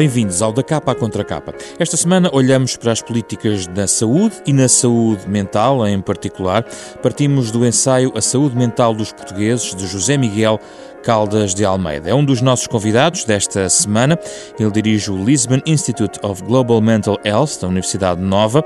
Bem-vindos 0.00 0.40
ao 0.40 0.50
Da 0.50 0.62
Capa 0.62 0.92
à 0.92 0.94
Contra 0.94 1.22
Capa. 1.22 1.52
Esta 1.78 1.94
semana 1.94 2.30
olhamos 2.32 2.74
para 2.74 2.90
as 2.90 3.02
políticas 3.02 3.66
da 3.66 3.86
saúde 3.86 4.34
e 4.46 4.52
na 4.54 4.66
saúde 4.66 5.28
mental 5.28 5.86
em 5.86 6.00
particular. 6.00 6.64
Partimos 7.02 7.50
do 7.50 7.66
ensaio 7.66 8.10
A 8.16 8.22
Saúde 8.22 8.56
Mental 8.56 8.94
dos 8.94 9.12
Portugueses, 9.12 9.74
de 9.74 9.86
José 9.86 10.16
Miguel 10.16 10.58
Caldas 11.02 11.54
de 11.54 11.64
Almeida. 11.64 12.10
É 12.10 12.14
um 12.14 12.24
dos 12.24 12.40
nossos 12.40 12.66
convidados 12.66 13.24
desta 13.24 13.68
semana. 13.68 14.18
Ele 14.58 14.70
dirige 14.70 15.10
o 15.10 15.24
Lisbon 15.24 15.60
Institute 15.66 16.18
of 16.22 16.42
Global 16.42 16.80
Mental 16.80 17.18
Health, 17.24 17.60
da 17.60 17.68
Universidade 17.68 18.20
Nova. 18.20 18.64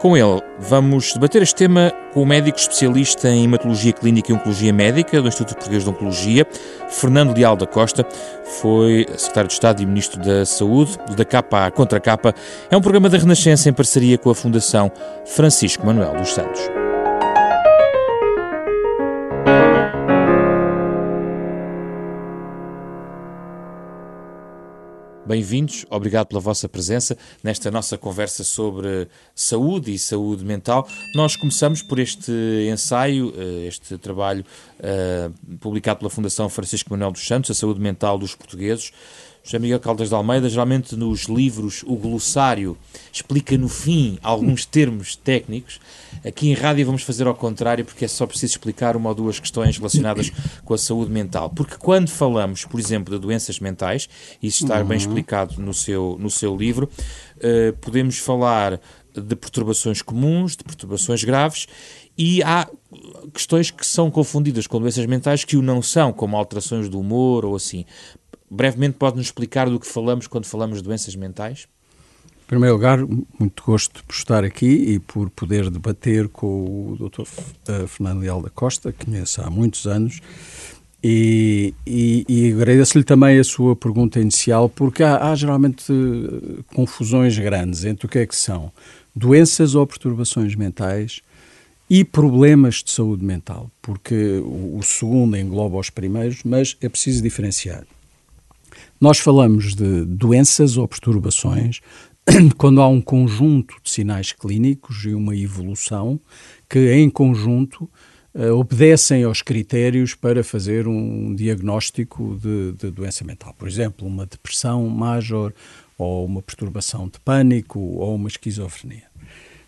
Com 0.00 0.16
ele, 0.16 0.42
vamos 0.58 1.12
debater 1.12 1.42
este 1.42 1.54
tema 1.54 1.92
com 2.12 2.22
o 2.22 2.26
médico 2.26 2.58
especialista 2.58 3.28
em 3.28 3.44
hematologia 3.44 3.92
clínica 3.92 4.32
e 4.32 4.34
oncologia 4.34 4.72
médica 4.72 5.22
do 5.22 5.28
Instituto 5.28 5.54
Português 5.54 5.84
de 5.84 5.90
Oncologia, 5.90 6.46
Fernando 6.88 7.36
Leal 7.36 7.56
da 7.56 7.66
Costa. 7.66 8.06
Foi 8.60 9.06
secretário 9.16 9.48
de 9.48 9.54
Estado 9.54 9.82
e 9.82 9.86
ministro 9.86 10.20
da 10.20 10.44
Saúde, 10.44 10.98
da 11.16 11.24
capa 11.24 11.66
à 11.66 11.70
contra 11.70 12.00
capa. 12.00 12.34
É 12.70 12.76
um 12.76 12.80
programa 12.80 13.08
da 13.08 13.18
Renascença 13.18 13.68
em 13.68 13.72
parceria 13.72 14.18
com 14.18 14.30
a 14.30 14.34
Fundação 14.34 14.90
Francisco 15.24 15.86
Manuel 15.86 16.16
dos 16.16 16.34
Santos. 16.34 16.81
Bem-vindos, 25.32 25.86
obrigado 25.88 26.26
pela 26.26 26.42
vossa 26.42 26.68
presença 26.68 27.16
nesta 27.42 27.70
nossa 27.70 27.96
conversa 27.96 28.44
sobre 28.44 29.08
saúde 29.34 29.90
e 29.94 29.98
saúde 29.98 30.44
mental. 30.44 30.86
Nós 31.14 31.36
começamos 31.36 31.80
por 31.80 31.98
este 31.98 32.30
ensaio, 32.70 33.32
eh, 33.34 33.66
este 33.66 33.96
trabalho 33.96 34.44
uh, 34.78 35.56
publicado 35.56 36.00
pela 36.00 36.10
Fundação 36.10 36.50
Francisco 36.50 36.90
Manuel 36.90 37.12
dos 37.12 37.26
Santos, 37.26 37.50
a 37.50 37.54
saúde 37.54 37.80
mental 37.80 38.18
dos 38.18 38.34
portugueses. 38.34 38.92
José 39.44 39.58
Miguel 39.58 39.80
Caldas 39.80 40.08
de 40.08 40.14
Almeida, 40.14 40.48
geralmente 40.48 40.94
nos 40.94 41.24
livros, 41.24 41.82
o 41.86 41.96
glossário 41.96 42.76
explica 43.12 43.58
no 43.58 43.68
fim 43.68 44.18
alguns 44.22 44.64
termos 44.64 45.16
técnicos. 45.16 45.80
Aqui 46.24 46.48
em 46.48 46.54
rádio 46.54 46.86
vamos 46.86 47.02
fazer 47.02 47.26
ao 47.26 47.34
contrário, 47.34 47.84
porque 47.84 48.04
é 48.04 48.08
só 48.08 48.24
preciso 48.24 48.52
explicar 48.52 48.96
uma 48.96 49.08
ou 49.08 49.14
duas 49.14 49.40
questões 49.40 49.76
relacionadas 49.76 50.30
com 50.64 50.74
a 50.74 50.78
saúde 50.78 51.10
mental. 51.10 51.50
Porque 51.50 51.76
quando 51.76 52.08
falamos, 52.08 52.64
por 52.64 52.78
exemplo, 52.78 53.12
de 53.12 53.20
doenças 53.20 53.58
mentais, 53.58 54.08
isso 54.40 54.62
está 54.62 54.78
uhum. 54.78 54.86
bem 54.86 54.98
explicado 54.98 55.60
no 55.60 55.74
seu, 55.74 56.16
no 56.20 56.30
seu 56.30 56.56
livro, 56.56 56.88
uh, 57.38 57.76
podemos 57.78 58.18
falar 58.18 58.80
de 59.14 59.36
perturbações 59.36 60.00
comuns, 60.00 60.56
de 60.56 60.64
perturbações 60.64 61.22
graves 61.22 61.66
e 62.16 62.42
há 62.42 62.68
questões 63.32 63.70
que 63.70 63.86
são 63.86 64.10
confundidas 64.10 64.66
com 64.66 64.80
doenças 64.80 65.04
mentais 65.06 65.44
que 65.44 65.56
o 65.56 65.62
não 65.62 65.82
são, 65.82 66.12
como 66.12 66.36
alterações 66.36 66.88
do 66.88 67.00
humor 67.00 67.44
ou 67.44 67.56
assim. 67.56 67.84
Brevemente 68.54 68.98
pode-nos 68.98 69.28
explicar 69.28 69.70
do 69.70 69.80
que 69.80 69.86
falamos 69.86 70.26
quando 70.26 70.44
falamos 70.44 70.76
de 70.76 70.82
doenças 70.82 71.16
mentais? 71.16 71.66
Em 72.44 72.46
primeiro 72.46 72.74
lugar, 72.74 72.98
muito 72.98 73.62
gosto 73.64 74.04
por 74.04 74.12
estar 74.14 74.44
aqui 74.44 74.66
e 74.66 74.98
por 74.98 75.30
poder 75.30 75.70
debater 75.70 76.28
com 76.28 76.90
o 76.90 76.96
Dr. 76.98 77.22
Eh, 77.66 77.86
Fernando 77.86 78.20
Leal 78.20 78.42
da 78.42 78.50
Costa, 78.50 78.92
que 78.92 79.06
conheço 79.06 79.40
há 79.40 79.48
muitos 79.48 79.86
anos, 79.86 80.20
e, 81.02 81.72
e, 81.86 82.26
e 82.28 82.52
agradeço-lhe 82.52 83.04
também 83.04 83.38
a 83.38 83.44
sua 83.44 83.74
pergunta 83.74 84.20
inicial, 84.20 84.68
porque 84.68 85.02
há, 85.02 85.30
há, 85.30 85.34
geralmente 85.34 85.90
eh, 85.90 86.62
confusões 86.74 87.38
grandes 87.38 87.86
entre 87.86 88.04
o 88.04 88.08
que 88.08 88.18
é 88.18 88.26
que 88.26 88.36
são 88.36 88.70
doenças 89.16 89.74
ou 89.74 89.86
perturbações 89.86 90.54
mentais 90.54 91.22
e 91.88 92.04
problemas 92.04 92.82
de 92.82 92.90
saúde 92.90 93.24
mental, 93.24 93.70
porque 93.80 94.42
o, 94.44 94.76
o 94.76 94.82
segundo 94.82 95.38
engloba 95.38 95.78
os 95.78 95.88
primeiros, 95.88 96.42
mas 96.44 96.76
é 96.82 96.88
preciso 96.90 97.22
diferenciar. 97.22 97.86
Nós 99.02 99.18
falamos 99.18 99.74
de 99.74 100.04
doenças 100.04 100.76
ou 100.76 100.86
perturbações 100.86 101.80
quando 102.56 102.80
há 102.80 102.86
um 102.86 103.00
conjunto 103.00 103.74
de 103.82 103.90
sinais 103.90 104.30
clínicos 104.30 105.04
e 105.04 105.12
uma 105.12 105.36
evolução 105.36 106.20
que, 106.70 106.92
em 106.92 107.10
conjunto, 107.10 107.90
uh, 108.32 108.52
obedecem 108.52 109.24
aos 109.24 109.42
critérios 109.42 110.14
para 110.14 110.44
fazer 110.44 110.86
um 110.86 111.34
diagnóstico 111.34 112.38
de, 112.40 112.74
de, 112.78 112.92
doença 112.92 113.24
mental. 113.24 113.52
Por 113.58 113.66
exemplo, 113.66 114.06
uma 114.06 114.24
depressão 114.24 114.88
major, 114.88 115.52
ou 115.98 116.24
uma 116.24 116.40
perturbação 116.40 117.08
de 117.08 117.18
pânico, 117.18 117.80
ou 117.80 118.14
uma 118.14 118.28
esquizofrenia. 118.28 119.08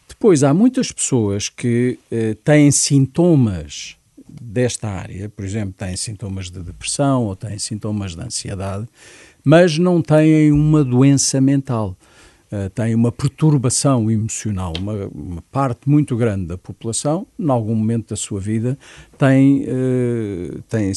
Depois, 0.09 0.45
há 0.45 0.55
muitas 0.55 0.93
pessoas 0.93 1.49
que 1.49 1.99
uh, 2.13 2.37
têm 2.37 2.71
sintomas 2.71 3.97
desta 4.55 4.89
área, 4.89 5.29
por 5.29 5.45
exemplo, 5.45 5.75
têm 5.77 5.97
sintomas 5.97 6.49
de 6.49 6.61
depressão 6.61 7.25
ou 7.25 7.35
têm 7.35 7.59
sintomas 7.59 8.15
de 8.15 8.23
ansiedade, 8.23 8.87
mas 9.45 9.77
não 9.77 10.01
têm 10.01 10.53
uma 10.53 10.85
doença 10.85 11.41
mental. 11.41 11.97
Uh, 12.53 12.71
têm 12.71 12.95
uma 12.95 13.11
perturbação 13.11 14.09
emocional. 14.09 14.73
Uma, 14.79 15.07
uma, 15.13 15.43
parte 15.51 15.89
muito 15.89 16.17
grande 16.17 16.47
da 16.47 16.57
população, 16.57 17.27
em 17.37 17.51
algum 17.51 17.75
momento 17.75 18.11
da 18.11 18.17
sua 18.17 18.39
vida, 18.39 18.79
tem, 19.19 19.65
uh, 19.65 20.63
tem 20.69 20.93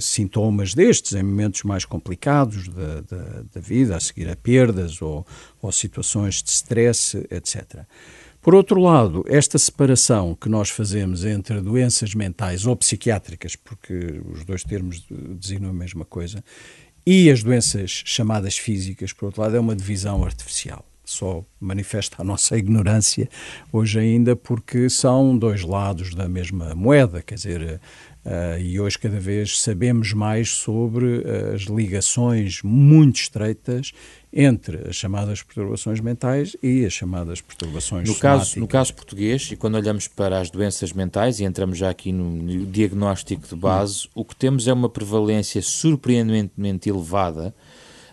sintomas 0.00 0.72
destes, 0.72 1.12
em 1.12 1.22
momentos 1.22 1.64
mais 1.64 1.84
complicados 1.84 2.68
da, 2.68 3.00
da, 3.02 3.42
da 3.54 3.60
vida, 3.60 3.94
a 3.94 4.00
seguir 4.00 4.26
a 4.30 4.36
perdas 4.36 5.02
ou, 5.02 5.26
ou 5.60 5.70
situações 5.70 6.42
de 6.42 6.50
stress, 6.50 7.14
etc. 7.30 7.84
Por 8.42 8.56
outro 8.56 8.80
lado, 8.80 9.24
esta 9.28 9.56
separação 9.56 10.34
que 10.34 10.48
nós 10.48 10.68
fazemos 10.68 11.24
entre 11.24 11.60
doenças 11.60 12.12
mentais 12.12 12.66
ou 12.66 12.74
psiquiátricas, 12.74 13.54
porque 13.54 14.20
os 14.32 14.44
dois 14.44 14.64
termos 14.64 15.06
designam 15.08 15.70
a 15.70 15.72
mesma 15.72 16.04
coisa, 16.04 16.42
e 17.06 17.30
as 17.30 17.40
doenças 17.40 18.02
chamadas 18.04 18.58
físicas, 18.58 19.12
por 19.12 19.26
outro 19.26 19.42
lado, 19.42 19.56
é 19.56 19.60
uma 19.60 19.76
divisão 19.76 20.24
artificial. 20.24 20.84
Só 21.04 21.44
manifesta 21.60 22.16
a 22.18 22.24
nossa 22.24 22.58
ignorância 22.58 23.28
hoje 23.72 24.00
ainda, 24.00 24.34
porque 24.34 24.90
são 24.90 25.38
dois 25.38 25.62
lados 25.62 26.12
da 26.12 26.28
mesma 26.28 26.74
moeda, 26.74 27.22
quer 27.22 27.36
dizer, 27.36 27.80
Uh, 28.24 28.56
e 28.60 28.78
hoje 28.78 28.96
cada 29.00 29.18
vez 29.18 29.60
sabemos 29.60 30.12
mais 30.12 30.50
sobre 30.50 31.24
as 31.52 31.62
ligações 31.62 32.62
muito 32.62 33.16
estreitas 33.16 33.90
entre 34.32 34.88
as 34.88 34.96
chamadas 34.96 35.42
perturbações 35.42 36.00
mentais 36.00 36.56
e 36.62 36.86
as 36.86 36.92
chamadas 36.92 37.40
perturbações 37.40 38.08
no 38.08 38.14
caso 38.14 38.58
No 38.58 38.66
caso 38.66 38.94
português, 38.94 39.50
e 39.52 39.56
quando 39.56 39.74
olhamos 39.74 40.08
para 40.08 40.40
as 40.40 40.50
doenças 40.50 40.92
mentais, 40.92 41.38
e 41.38 41.44
entramos 41.44 41.76
já 41.76 41.90
aqui 41.90 42.12
no, 42.12 42.30
no 42.30 42.66
diagnóstico 42.66 43.46
de 43.46 43.56
base, 43.56 44.06
hum. 44.06 44.22
o 44.22 44.24
que 44.24 44.34
temos 44.34 44.66
é 44.66 44.72
uma 44.72 44.88
prevalência 44.88 45.60
surpreendentemente 45.60 46.88
elevada, 46.88 47.54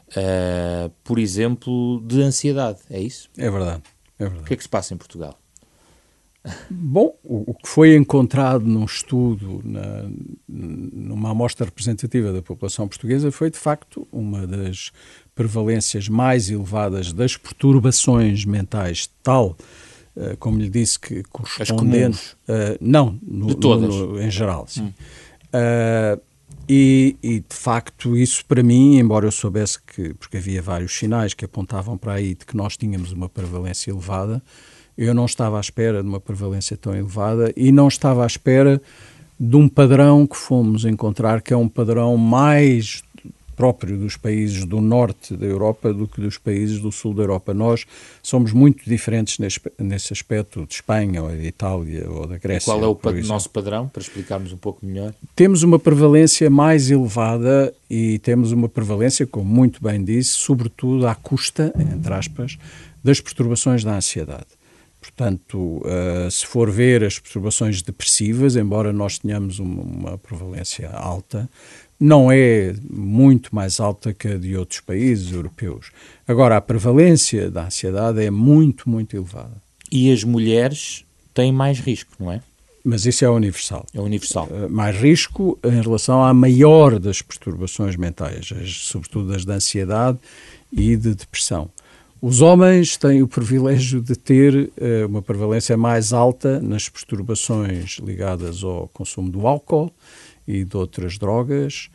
uh, 0.09 0.89
por 1.03 1.19
exemplo, 1.19 2.03
de 2.05 2.21
ansiedade, 2.21 2.79
é 2.89 2.99
isso? 2.99 3.29
É 3.37 3.49
verdade, 3.49 3.83
é 4.17 4.23
verdade. 4.23 4.43
O 4.43 4.45
que 4.45 4.53
é 4.53 4.57
que 4.57 4.63
se 4.63 4.69
passa 4.69 4.93
em 4.93 4.97
Portugal? 4.97 5.39
Bom, 6.69 7.15
o, 7.21 7.53
que 7.53 7.67
foi 7.67 7.95
encontrado 7.95 8.65
num 8.65 8.85
estudo, 8.85 9.61
na, 9.63 10.09
numa 10.47 11.31
amostra 11.31 11.65
representativa 11.65 12.31
da 12.31 12.41
população 12.41 12.87
portuguesa, 12.87 13.29
foi 13.29 13.51
de 13.51 13.57
facto 13.57 14.07
uma 14.11 14.47
das 14.47 14.91
prevalências 15.39 16.09
mais 16.09 16.49
elevadas 16.49 17.13
das 17.13 17.37
perturbações 17.37 18.43
mentais, 18.43 19.09
tal 19.23 19.55
uh, 20.17 20.35
como 20.37 20.59
lhe 20.59 20.69
disse, 20.69 20.99
que 20.99 21.23
correspondente. 21.23 22.35
Uh, 22.43 22.75
não, 22.81 23.17
no, 23.25 23.47
de 23.47 23.55
todas. 23.55 23.95
No, 23.95 24.07
no, 24.15 24.21
em 24.21 24.29
geral, 24.29 24.65
sim. 24.67 24.81
Hum. 24.83 24.93
Uh, 25.53 26.21
e, 26.67 27.15
e, 27.23 27.39
de 27.39 27.55
facto, 27.55 28.17
isso 28.17 28.45
para 28.45 28.61
mim, 28.61 28.97
embora 28.97 29.25
eu 29.25 29.31
soubesse 29.31 29.79
que, 29.81 30.13
porque 30.15 30.35
havia 30.35 30.61
vários 30.61 30.93
sinais 30.93 31.33
que 31.33 31.45
apontavam 31.45 31.97
para 31.97 32.15
aí 32.15 32.35
de 32.35 32.45
que 32.45 32.57
nós 32.57 32.75
tínhamos 32.75 33.13
uma 33.13 33.29
prevalência 33.29 33.91
elevada, 33.91 34.43
eu 34.97 35.13
não 35.13 35.25
estava 35.25 35.55
à 35.55 35.61
espera 35.61 36.03
de 36.03 36.09
uma 36.09 36.19
prevalência 36.19 36.75
tão 36.75 36.93
elevada 36.93 37.53
e 37.55 37.71
não 37.71 37.87
estava 37.87 38.25
à 38.25 38.27
espera 38.27 38.81
de 39.39 39.55
um 39.55 39.69
padrão 39.69 40.27
que 40.27 40.35
fomos 40.35 40.83
encontrar, 40.83 41.41
que 41.41 41.53
é 41.53 41.57
um 41.57 41.69
padrão 41.69 42.17
mais 42.17 43.01
próprio 43.59 43.97
dos 43.97 44.15
países 44.15 44.63
do 44.63 44.79
norte 44.79 45.35
da 45.35 45.45
Europa 45.45 45.93
do 45.93 46.07
que 46.07 46.21
dos 46.21 46.37
países 46.37 46.79
do 46.79 46.93
sul 46.93 47.13
da 47.13 47.23
Europa. 47.23 47.53
Nós 47.53 47.85
somos 48.23 48.53
muito 48.53 48.89
diferentes 48.89 49.37
nesse, 49.37 49.59
nesse 49.77 50.13
aspecto 50.13 50.65
de 50.65 50.75
Espanha 50.75 51.21
ou 51.21 51.29
de 51.29 51.45
Itália 51.45 52.09
ou 52.09 52.25
da 52.25 52.37
Grécia. 52.37 52.71
E 52.71 52.73
qual 52.73 52.81
é 52.81 52.87
o 52.87 53.27
nosso 53.27 53.49
padrão, 53.49 53.89
para 53.89 54.01
explicarmos 54.01 54.53
um 54.53 54.57
pouco 54.57 54.85
melhor? 54.85 55.13
Temos 55.35 55.61
uma 55.61 55.77
prevalência 55.77 56.49
mais 56.49 56.89
elevada 56.89 57.73
e 57.89 58.17
temos 58.19 58.53
uma 58.53 58.69
prevalência, 58.69 59.27
como 59.27 59.43
muito 59.43 59.83
bem 59.83 60.01
disse, 60.01 60.35
sobretudo 60.35 61.05
à 61.05 61.13
custa, 61.13 61.73
entre 61.77 62.13
aspas, 62.13 62.57
das 63.03 63.19
perturbações 63.19 63.83
da 63.83 63.93
ansiedade. 63.93 64.47
Portanto, 65.01 65.57
uh, 65.57 66.31
se 66.31 66.45
for 66.45 66.71
ver 66.71 67.03
as 67.03 67.19
perturbações 67.19 67.81
depressivas, 67.81 68.55
embora 68.55 68.93
nós 68.93 69.17
tenhamos 69.17 69.59
uma, 69.59 69.81
uma, 69.81 70.17
prevalência 70.17 70.89
alta, 70.89 71.49
não 71.99 72.31
é 72.31 72.73
muito 72.89 73.53
mais 73.53 73.79
alta 73.79 74.13
que 74.13 74.27
a 74.27 74.37
de 74.37 74.55
outros 74.55 74.79
países 74.79 75.33
europeus. 75.33 75.91
Agora, 76.27 76.55
a 76.55 76.61
prevalência 76.61 77.51
da 77.51 77.65
ansiedade 77.65 78.23
é 78.23 78.31
muito, 78.31 78.89
muito 78.89 79.15
elevada. 79.15 79.61
E 79.91 80.11
as 80.11 80.23
mulheres 80.23 81.03
têm 81.33 81.51
mais 81.51 81.79
risco, 81.79 82.11
não 82.19 82.31
é? 82.31 82.41
Mas 82.83 83.05
isso 83.05 83.25
é 83.25 83.29
universal. 83.29 83.85
É 83.93 83.99
universal. 83.99 84.47
Uh, 84.49 84.69
mais 84.69 84.95
risco 84.95 85.59
em 85.63 85.81
relação 85.81 86.23
à 86.23 86.33
maior 86.33 86.97
das 86.97 87.21
perturbações 87.21 87.95
mentais, 87.97 88.49
sobretudo 88.67 89.33
as 89.33 89.43
de 89.43 89.51
ansiedade 89.51 90.17
e 90.71 90.95
de 90.95 91.13
depressão. 91.13 91.69
Os 92.21 92.41
homens 92.41 92.97
têm 92.97 93.21
o 93.21 93.27
privilégio 93.27 94.01
de 94.01 94.15
ter 94.15 94.53
uh, 94.55 95.07
uma 95.07 95.21
prevalência 95.21 95.75
mais 95.75 96.13
alta 96.13 96.59
nas 96.61 96.87
perturbações 96.87 97.97
ligadas 97.99 98.63
ao 98.63 98.87
consumo 98.93 99.29
do 99.29 99.45
álcool 99.45 99.91
e 100.49 100.63
de 100.63 100.75
outras 100.75 101.17
drogas 101.17 101.89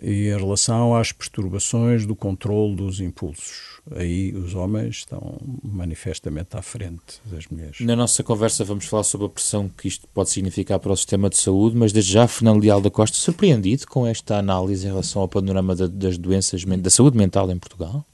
e 0.00 0.28
em 0.28 0.36
relação 0.36 0.94
às 0.94 1.12
perturbações 1.12 2.04
do 2.04 2.14
controle 2.14 2.76
dos 2.76 3.00
impulsos 3.00 3.74
aí 3.92 4.34
os 4.34 4.54
homens 4.54 4.96
estão 4.96 5.38
manifestamente 5.62 6.56
à 6.56 6.62
frente 6.62 7.20
das 7.26 7.46
mulheres. 7.48 7.80
Na 7.80 7.94
nossa 7.94 8.22
conversa 8.22 8.64
vamos 8.64 8.86
falar 8.86 9.02
sobre 9.02 9.26
a 9.26 9.30
pressão 9.30 9.68
que 9.68 9.88
isto 9.88 10.08
pode 10.08 10.30
significar 10.30 10.78
para 10.78 10.92
o 10.92 10.96
sistema 10.96 11.28
de 11.28 11.36
saúde, 11.36 11.76
mas 11.76 11.92
desde 11.92 12.12
já, 12.12 12.26
Fernando 12.26 12.62
Leal 12.62 12.80
da 12.80 12.90
Costa, 12.90 13.16
surpreendido 13.16 13.86
com 13.86 14.06
esta 14.06 14.38
análise 14.38 14.86
em 14.86 14.90
relação 14.90 15.22
ao 15.22 15.28
panorama 15.28 15.74
da, 15.74 15.86
das 15.86 16.16
doenças, 16.16 16.64
da 16.64 16.90
saúde 16.90 17.16
mental 17.16 17.50
em 17.50 17.58
Portugal? 17.58 18.04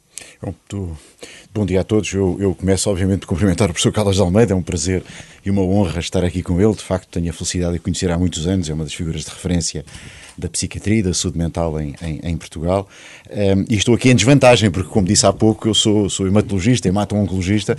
Bom, 0.42 0.96
bom 1.52 1.66
dia 1.66 1.80
a 1.80 1.84
todos. 1.84 2.12
Eu, 2.12 2.36
eu, 2.40 2.54
começo, 2.54 2.88
obviamente, 2.90 3.24
a 3.24 3.26
cumprimentar 3.26 3.68
o 3.68 3.72
professor 3.72 3.92
Carlos 3.92 4.16
de 4.16 4.22
Almeida. 4.22 4.52
É 4.52 4.56
um 4.56 4.62
prazer 4.62 5.02
e 5.44 5.50
uma 5.50 5.62
honra 5.62 6.00
estar 6.00 6.24
aqui 6.24 6.42
com 6.42 6.60
ele. 6.60 6.74
De 6.74 6.82
facto, 6.82 7.08
tenho 7.08 7.30
a 7.30 7.32
felicidade 7.32 7.74
de 7.74 7.78
conhecer 7.78 8.10
há 8.10 8.18
muitos 8.18 8.46
anos. 8.46 8.68
É 8.68 8.74
uma 8.74 8.84
das 8.84 8.94
figuras 8.94 9.24
de 9.24 9.30
referência 9.30 9.84
da 10.40 10.48
psiquiatria 10.48 10.98
e 10.98 11.02
da 11.02 11.14
saúde 11.14 11.38
mental 11.38 11.80
em, 11.80 11.94
em, 12.02 12.20
em 12.22 12.36
Portugal. 12.36 12.88
Um, 13.30 13.64
e 13.68 13.76
estou 13.76 13.94
aqui 13.94 14.10
em 14.10 14.14
desvantagem, 14.14 14.70
porque, 14.70 14.88
como 14.88 15.06
disse 15.06 15.24
há 15.24 15.32
pouco, 15.32 15.68
eu 15.68 15.74
sou, 15.74 16.10
sou 16.10 16.26
hematologista, 16.26 16.88
hemato-oncologista 16.88 17.76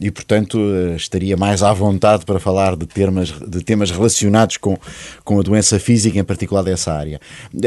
e, 0.00 0.10
portanto, 0.10 0.58
uh, 0.58 0.96
estaria 0.96 1.36
mais 1.36 1.62
à 1.62 1.72
vontade 1.72 2.24
para 2.24 2.40
falar 2.40 2.76
de, 2.76 2.86
termos, 2.86 3.34
de 3.46 3.62
temas 3.62 3.90
relacionados 3.90 4.56
com, 4.56 4.78
com 5.24 5.38
a 5.38 5.42
doença 5.42 5.78
física, 5.78 6.18
em 6.18 6.24
particular 6.24 6.62
dessa 6.62 6.92
área. 6.92 7.20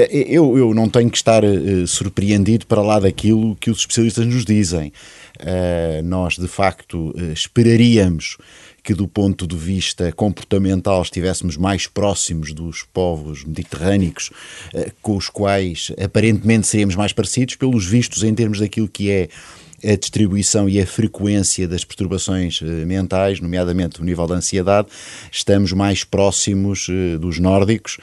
Eu, 0.10 0.58
eu 0.58 0.74
não 0.74 0.90
tenho 0.90 1.10
que 1.10 1.18
estar 1.18 1.44
uh, 1.44 1.86
surpreendido 1.86 2.66
para 2.66 2.82
lá 2.82 3.00
daquilo 3.00 3.56
que 3.58 3.70
os 3.70 3.80
especialistas 3.80 4.26
nos 4.26 4.46
dizem. 4.46 4.92
Uh, 5.40 6.02
nós, 6.04 6.36
de 6.36 6.48
facto, 6.48 7.14
esperaríamos 7.34 8.38
que, 8.88 8.94
do 8.94 9.06
ponto 9.06 9.46
de 9.46 9.58
vista 9.58 10.14
comportamental, 10.14 11.02
estivéssemos 11.02 11.58
mais 11.58 11.88
próximos 11.88 12.54
dos 12.54 12.84
povos 12.94 13.44
mediterrâneos, 13.44 14.30
eh, 14.74 14.94
com 15.02 15.18
os 15.18 15.28
quais 15.28 15.92
aparentemente 16.02 16.68
seríamos 16.68 16.96
mais 16.96 17.12
parecidos, 17.12 17.56
pelos 17.56 17.86
vistos 17.86 18.24
em 18.24 18.34
termos 18.34 18.62
daquilo 18.62 18.88
que 18.88 19.12
é 19.12 19.28
a 19.84 19.98
distribuição 19.98 20.70
e 20.70 20.80
a 20.80 20.88
frequência 20.88 21.68
das 21.68 21.84
perturbações 21.84 22.62
eh, 22.62 22.86
mentais, 22.86 23.42
nomeadamente 23.42 24.00
o 24.00 24.06
nível 24.06 24.26
da 24.26 24.36
ansiedade, 24.36 24.88
estamos 25.30 25.74
mais 25.74 26.06
próximos 26.06 26.88
eh, 26.90 27.18
dos 27.18 27.40
nórdicos. 27.40 27.98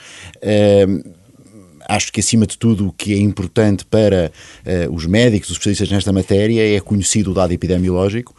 Acho 1.89 2.13
que, 2.13 2.21
acima 2.21 2.47
de 2.47 2.59
tudo, 2.59 2.89
o 2.89 2.93
que 2.93 3.15
é 3.15 3.19
importante 3.19 3.85
para 3.85 4.33
uh, 4.65 4.95
os 4.95 5.05
médicos, 5.05 5.51
os 5.51 5.57
especialistas 5.57 5.91
nesta 5.91 6.13
matéria, 6.15 6.77
é 6.77 6.81
conhecido 6.81 7.31
o 7.31 7.35
dado 7.35 7.53
epidemiológico 7.53 8.35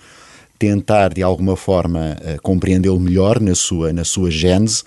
tentar 0.57 1.13
de 1.13 1.21
alguma 1.21 1.55
forma 1.55 2.15
uh, 2.19 2.41
compreendê-lo 2.41 2.99
melhor 2.99 3.39
na 3.39 3.55
sua, 3.55 3.91
na 3.91 4.03
sua 4.03 4.31
gênese 4.31 4.83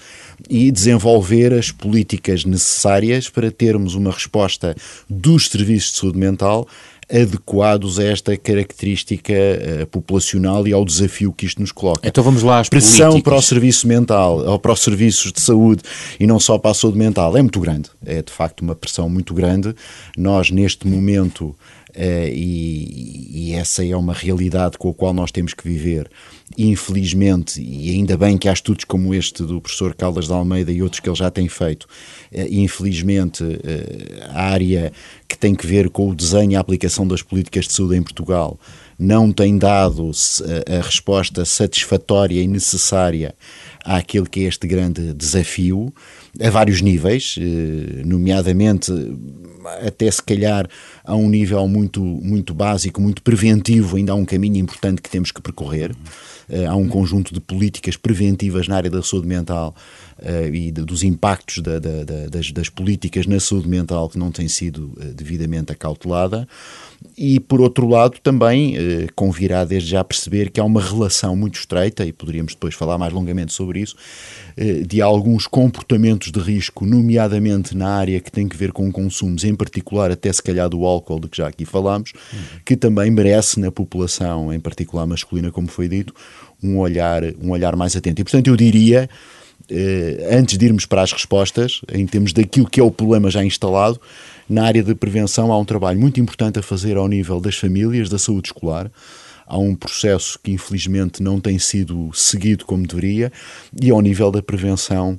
e 0.49 0.71
desenvolver 0.71 1.53
as 1.53 1.71
políticas 1.71 2.45
necessárias 2.45 3.29
para 3.29 3.51
termos 3.51 3.95
uma 3.95 4.11
resposta 4.11 4.75
dos 5.09 5.49
serviços 5.49 5.93
de 5.93 5.99
saúde 5.99 6.19
mental 6.19 6.67
adequados 7.11 7.99
a 7.99 8.05
esta 8.05 8.37
característica 8.37 9.33
uh, 9.33 9.87
populacional 9.87 10.69
e 10.69 10.73
ao 10.73 10.85
desafio 10.85 11.33
que 11.33 11.47
isto 11.47 11.61
nos 11.61 11.73
coloca. 11.73 12.07
Então 12.07 12.23
vamos 12.23 12.43
lá 12.43 12.61
às 12.61 12.69
Pressão 12.69 13.11
políticas. 13.11 13.23
para 13.23 13.39
o 13.39 13.43
serviço 13.43 13.89
mental, 13.89 14.39
ou 14.47 14.59
para 14.59 14.73
os 14.73 14.81
serviços 14.81 15.33
de 15.33 15.41
saúde 15.41 15.83
e 16.21 16.27
não 16.27 16.39
só 16.39 16.59
para 16.59 16.71
a 16.71 16.75
saúde 16.75 16.99
mental 16.99 17.37
é 17.37 17.41
muito 17.41 17.61
grande. 17.61 17.91
É 18.05 18.23
de 18.23 18.31
facto 18.31 18.61
uma 18.61 18.75
pressão 18.75 19.09
muito 19.09 19.33
grande. 19.33 19.75
Nós 20.17 20.51
neste 20.51 20.87
momento 20.87 21.57
e, 21.97 23.51
e, 23.51 23.55
essa 23.55 23.85
é 23.85 23.97
uma 23.97 24.13
realidade 24.13 24.77
com 24.79 24.91
a 24.91 24.95
qual 24.95 25.13
nós 25.13 25.31
temos 25.31 25.55
que 25.55 25.67
viver. 25.67 26.11
Infelizmente, 26.57 27.61
e 27.63 27.91
ainda 27.91 28.17
bem 28.17 28.37
que 28.37 28.49
há 28.49 28.53
estudos 28.53 28.85
como 28.85 29.15
este 29.15 29.43
do 29.43 29.61
professor 29.61 29.95
Caldas 29.95 30.27
de 30.27 30.33
Almeida 30.33 30.73
e 30.73 30.83
outros 30.83 31.01
que 31.01 31.09
ele 31.09 31.17
já 31.17 31.31
tem 31.31 31.49
feito, 31.49 31.85
uh, 31.85 32.47
infelizmente, 32.51 33.43
uh, 33.43 33.59
a 34.31 34.43
área 34.45 34.93
que 35.27 35.37
tem 35.37 35.55
que 35.55 35.67
ver 35.67 35.91
com 35.91 36.11
o 36.11 36.15
desenho 36.15 36.53
e 36.53 36.57
a 36.57 36.61
aplicação 36.61 37.07
das 37.07 37.23
políticas 37.23 37.67
de 37.67 37.73
saúde 37.73 37.97
em 37.97 38.03
Portugal 38.03 38.59
não 38.99 39.31
tem 39.31 39.57
dado 39.57 40.11
a 40.67 40.83
resposta 40.83 41.45
satisfatória 41.45 42.43
e 42.43 42.49
necessária 42.49 43.35
àquele 43.85 44.27
que 44.27 44.41
é 44.41 44.49
este 44.49 44.67
grande 44.67 45.15
desafio, 45.15 45.93
a 46.41 46.51
vários 46.51 46.81
níveis, 46.81 47.37
nomeadamente 48.05 48.93
até 49.87 50.11
se 50.11 50.23
calhar 50.23 50.69
a 51.05 51.15
um 51.15 51.29
nível 51.29 51.67
muito, 51.69 52.03
muito 52.03 52.55
básico, 52.55 53.01
muito 53.01 53.23
preventivo, 53.23 53.97
ainda 53.97 54.13
há 54.13 54.15
um 54.15 54.25
caminho 54.25 54.57
importante 54.57 55.03
que 55.03 55.11
temos 55.11 55.31
que 55.31 55.41
percorrer. 55.41 55.93
Uh, 56.49 56.67
há 56.67 56.75
um 56.75 56.89
conjunto 56.89 57.35
de 57.35 57.41
políticas 57.41 57.97
preventivas 57.97 58.67
na 58.69 58.77
área 58.77 58.91
da 58.91 59.03
saúde 59.03 59.27
mental 59.27 59.75
e 60.53 60.71
de, 60.71 60.83
dos 60.85 61.03
impactos 61.03 61.63
da, 61.63 61.79
da, 61.79 62.05
da, 62.05 62.27
das, 62.27 62.51
das, 62.53 62.69
políticas 62.69 63.27
na 63.27 63.39
saúde 63.39 63.69
mental 63.69 64.09
que 64.09 64.19
não 64.19 64.33
tem 64.33 64.49
sido 64.49 64.93
uh, 64.97 65.15
devidamente 65.15 65.73
acautelada. 65.73 66.47
E, 67.17 67.39
por 67.39 67.61
outro 67.61 67.87
lado, 67.87 68.19
também 68.21 68.77
eh, 68.77 69.07
convirá 69.15 69.65
desde 69.65 69.91
já 69.91 70.03
perceber 70.03 70.51
que 70.51 70.59
há 70.59 70.65
uma 70.65 70.81
relação 70.81 71.37
muito 71.37 71.57
estreita, 71.57 72.05
e 72.05 72.13
poderíamos 72.13 72.55
depois 72.55 72.75
falar 72.75 72.99
mais 72.99 73.13
longamente 73.13 73.53
sobre 73.53 73.81
isso, 73.81 73.97
eh, 74.57 74.83
de 74.85 75.01
alguns 75.01 75.47
comportamentos 75.47 76.33
de 76.33 76.41
risco, 76.41 76.85
nomeadamente 76.85 77.77
na 77.77 77.89
área 77.89 78.21
que 78.21 78.33
tem 78.33 78.49
que 78.49 78.57
ver 78.57 78.73
com 78.73 78.91
consumos, 78.91 79.45
em 79.45 79.55
particular 79.55 80.11
até 80.11 80.33
se 80.33 80.43
calhar 80.43 80.69
do 80.69 80.85
álcool, 80.85 81.21
de 81.21 81.29
que 81.29 81.37
já 81.37 81.47
aqui 81.47 81.65
falámos, 81.65 82.13
uhum. 82.33 82.39
que 82.65 82.77
também 82.77 83.11
merece 83.11 83.61
na 83.61 83.71
população, 83.71 84.53
em 84.53 84.59
particular 84.59 85.07
masculina, 85.07 85.53
como 85.53 85.69
foi 85.69 85.89
dito, 85.89 86.13
um 86.63 86.79
olhar, 86.79 87.23
um 87.41 87.51
olhar 87.51 87.77
mais 87.77 87.95
atento. 87.95 88.21
E, 88.21 88.25
portanto, 88.25 88.49
eu 88.49 88.57
diria, 88.57 89.09
eh, 89.09 89.38
antes 90.31 90.57
de 90.57 90.65
irmos 90.65 90.87
para 90.87 91.03
as 91.03 91.13
respostas, 91.13 91.81
em 91.93 92.07
termos 92.07 92.33
daquilo 92.33 92.69
que 92.69 92.81
é 92.81 92.83
o 92.83 92.91
problema 92.91 93.31
já 93.31 93.45
instalado, 93.45 94.01
na 94.49 94.65
área 94.65 94.83
de 94.83 94.95
prevenção 94.95 95.53
há 95.53 95.59
um 95.59 95.65
trabalho 95.65 96.01
muito 96.01 96.19
importante 96.19 96.59
a 96.59 96.63
fazer 96.63 96.97
ao 96.97 97.07
nível 97.07 97.41
das 97.41 97.57
famílias, 97.57 98.09
da 98.09 98.19
saúde 98.19 98.49
escolar, 98.49 98.91
há 99.47 99.59
um 99.59 99.75
processo 99.75 100.39
que 100.43 100.51
infelizmente 100.51 101.23
não 101.23 101.41
tem 101.41 101.59
sido 101.59 102.11
seguido 102.15 102.65
como 102.65 102.87
deveria 102.87 103.33
e 103.81 103.91
ao 103.91 104.01
nível 104.01 104.31
da 104.31 104.43
prevenção 104.43 105.19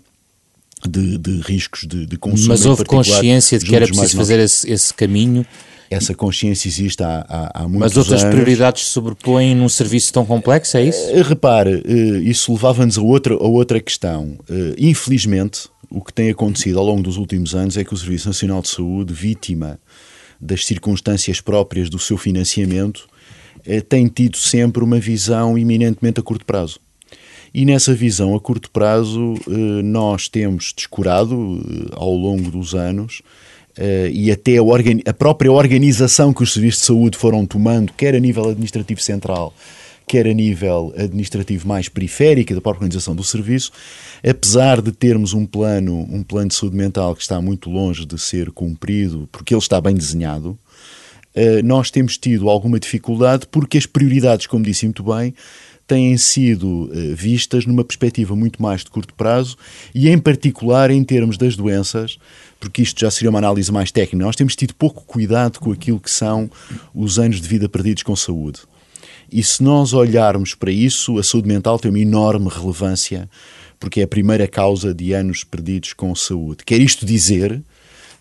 de, 0.87 1.17
de 1.17 1.41
riscos 1.41 1.81
de, 1.85 2.05
de 2.05 2.17
consumo. 2.17 2.49
Mas 2.49 2.65
houve 2.65 2.85
consciência 2.85 3.59
de 3.59 3.65
que 3.65 3.75
era 3.75 3.85
preciso 3.85 4.17
fazer 4.17 4.39
esse, 4.39 4.69
esse, 4.69 4.93
caminho. 4.93 5.45
Essa 5.89 6.13
consciência 6.13 6.67
existe 6.67 7.01
há, 7.03 7.25
há, 7.27 7.61
há 7.61 7.63
muitos 7.63 7.79
Mas 7.79 7.97
outras 7.97 8.23
anos. 8.23 8.35
prioridades 8.35 8.85
se 8.85 8.91
sobrepõem 8.91 9.55
num 9.55 9.67
serviço 9.67 10.13
tão 10.13 10.25
complexo, 10.25 10.77
é 10.77 10.83
isso? 10.83 11.11
Uh, 11.11 11.23
repare, 11.23 11.75
uh, 11.75 12.17
isso 12.21 12.51
levava-nos 12.53 12.97
a 12.97 13.01
outra, 13.01 13.33
a 13.33 13.47
outra 13.47 13.79
questão. 13.79 14.37
Uh, 14.47 14.75
infelizmente, 14.77 15.67
o 15.89 16.01
que 16.01 16.13
tem 16.13 16.29
acontecido 16.29 16.77
ao 16.77 16.85
longo 16.85 17.01
dos 17.01 17.17
últimos 17.17 17.55
anos 17.55 17.75
é 17.75 17.83
que 17.83 17.93
o 17.93 17.97
Serviço 17.97 18.27
Nacional 18.27 18.61
de 18.61 18.69
Saúde, 18.69 19.13
vítima 19.13 19.79
das 20.39 20.65
circunstâncias 20.65 21.41
próprias 21.41 21.89
do 21.89 21.99
seu 21.99 22.17
financiamento, 22.17 23.07
eh, 23.65 23.81
tem 23.81 24.07
tido 24.07 24.37
sempre 24.37 24.83
uma 24.83 24.99
visão 24.99 25.57
eminentemente 25.57 26.19
a 26.19 26.23
curto 26.23 26.45
prazo. 26.45 26.79
E 27.53 27.65
nessa 27.65 27.93
visão 27.93 28.35
a 28.35 28.39
curto 28.39 28.69
prazo, 28.69 29.33
eh, 29.47 29.81
nós 29.83 30.29
temos 30.29 30.71
descurado 30.75 31.35
eh, 31.35 31.95
ao 31.95 32.13
longo 32.13 32.51
dos 32.51 32.75
anos 32.75 33.21
e 34.11 34.31
até 34.31 34.57
a, 34.57 34.61
a 35.09 35.13
própria 35.13 35.51
organização 35.51 36.33
que 36.33 36.43
os 36.43 36.53
serviços 36.53 36.81
de 36.81 36.87
saúde 36.87 37.17
foram 37.17 37.45
tomando, 37.45 37.93
quer 37.93 38.15
a 38.15 38.19
nível 38.19 38.49
administrativo 38.49 39.01
central, 39.01 39.53
quer 40.09 40.25
a 40.25 40.33
nível 40.33 40.91
administrativo 40.97 41.67
mais 41.67 41.87
periférico 41.87 42.55
da 42.55 42.59
própria 42.59 42.79
organização 42.83 43.15
do 43.15 43.23
serviço, 43.23 43.71
apesar 44.27 44.81
de 44.81 44.91
termos 44.91 45.33
um 45.33 45.45
plano, 45.45 45.99
um 46.11 46.23
plano 46.23 46.49
de 46.49 46.55
saúde 46.55 46.75
mental 46.75 47.15
que 47.15 47.21
está 47.21 47.39
muito 47.39 47.69
longe 47.69 48.05
de 48.05 48.19
ser 48.19 48.49
cumprido, 48.49 49.29
porque 49.31 49.53
ele 49.53 49.61
está 49.61 49.79
bem 49.79 49.93
desenhado, 49.93 50.57
eh, 51.35 51.61
nós 51.61 51.91
temos 51.91 52.17
tido 52.17 52.49
alguma 52.49 52.79
dificuldade 52.79 53.45
porque 53.51 53.77
as 53.77 53.85
prioridades, 53.85 54.47
como 54.47 54.63
disse 54.63 54.85
muito 54.85 55.03
bem, 55.03 55.33
têm 55.89 56.15
sido 56.17 56.87
eh, 56.93 57.15
vistas 57.15 57.65
numa 57.65 57.83
perspectiva 57.83 58.35
muito 58.35 58.61
mais 58.61 58.83
de 58.83 58.91
curto 58.91 59.11
prazo 59.15 59.57
e, 59.93 60.07
em 60.07 60.19
particular, 60.19 60.91
em 60.91 61.03
termos 61.03 61.35
das 61.35 61.55
doenças, 61.55 62.19
porque 62.59 62.83
isto 62.83 63.01
já 63.01 63.09
seria 63.09 63.31
uma 63.31 63.39
análise 63.39 63.71
mais 63.71 63.91
técnica. 63.91 64.23
Nós 64.23 64.35
temos 64.35 64.55
tido 64.55 64.75
pouco 64.75 65.03
cuidado 65.03 65.59
com 65.59 65.71
aquilo 65.71 65.99
que 65.99 66.11
são 66.11 66.47
os 66.93 67.17
anos 67.17 67.41
de 67.41 67.47
vida 67.47 67.67
perdidos 67.67 68.03
com 68.03 68.15
saúde. 68.15 68.59
E 69.31 69.41
se 69.41 69.63
nós 69.63 69.91
olharmos 69.91 70.53
para 70.53 70.71
isso, 70.71 71.17
a 71.17 71.23
saúde 71.23 71.47
mental 71.47 71.79
tem 71.79 71.89
uma 71.89 71.99
enorme 71.99 72.49
relevância, 72.49 73.27
porque 73.79 74.01
é 74.01 74.03
a 74.03 74.07
primeira 74.07 74.47
causa 74.47 74.93
de 74.93 75.13
anos 75.13 75.43
perdidos 75.43 75.93
com 75.93 76.13
saúde. 76.13 76.63
Quer 76.63 76.79
isto 76.79 77.03
dizer 77.03 77.63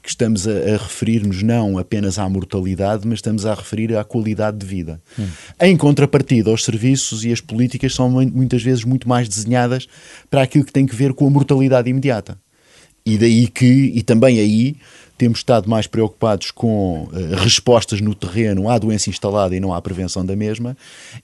que 0.09 0.13
estamos 0.13 0.49
a, 0.49 0.53
a 0.53 0.77
referir-nos 0.79 1.43
não 1.43 1.77
apenas 1.77 2.19
à 2.19 2.27
mortalidade, 2.27 3.07
mas 3.07 3.19
estamos 3.19 3.45
a 3.45 3.53
referir 3.53 3.95
à 3.95 4.03
qualidade 4.03 4.57
de 4.57 4.65
vida. 4.65 4.99
Hum. 5.19 5.27
Em 5.61 5.77
contrapartida, 5.77 6.51
os 6.51 6.65
serviços 6.65 7.27
e 7.27 7.31
as 7.31 7.43
políticas 7.43 7.95
são 7.95 8.09
muitas 8.09 8.63
vezes 8.63 8.85
muito 8.85 9.07
mais 9.07 9.29
desenhadas 9.29 9.87
para 10.31 10.41
aquilo 10.41 10.65
que 10.65 10.73
tem 10.73 10.87
que 10.87 10.97
ver 10.97 11.13
com 11.13 11.27
a 11.27 11.31
mortalidade 11.31 11.91
imediata. 11.91 12.39
E 13.05 13.19
daí 13.19 13.49
que, 13.49 13.67
e 13.67 14.03
também 14.03 14.39
aí, 14.39 14.77
temos 15.19 15.41
estado 15.41 15.69
mais 15.69 15.89
preocupados 15.89 16.53
com 16.53 17.03
uh, 17.03 17.35
respostas 17.37 18.01
no 18.01 18.15
terreno 18.15 18.71
à 18.71 18.79
doença 18.79 19.11
instalada 19.11 19.55
e 19.55 19.61
não 19.61 19.75
à 19.75 19.83
prevenção 19.83 20.25
da 20.25 20.37
mesma, 20.37 20.77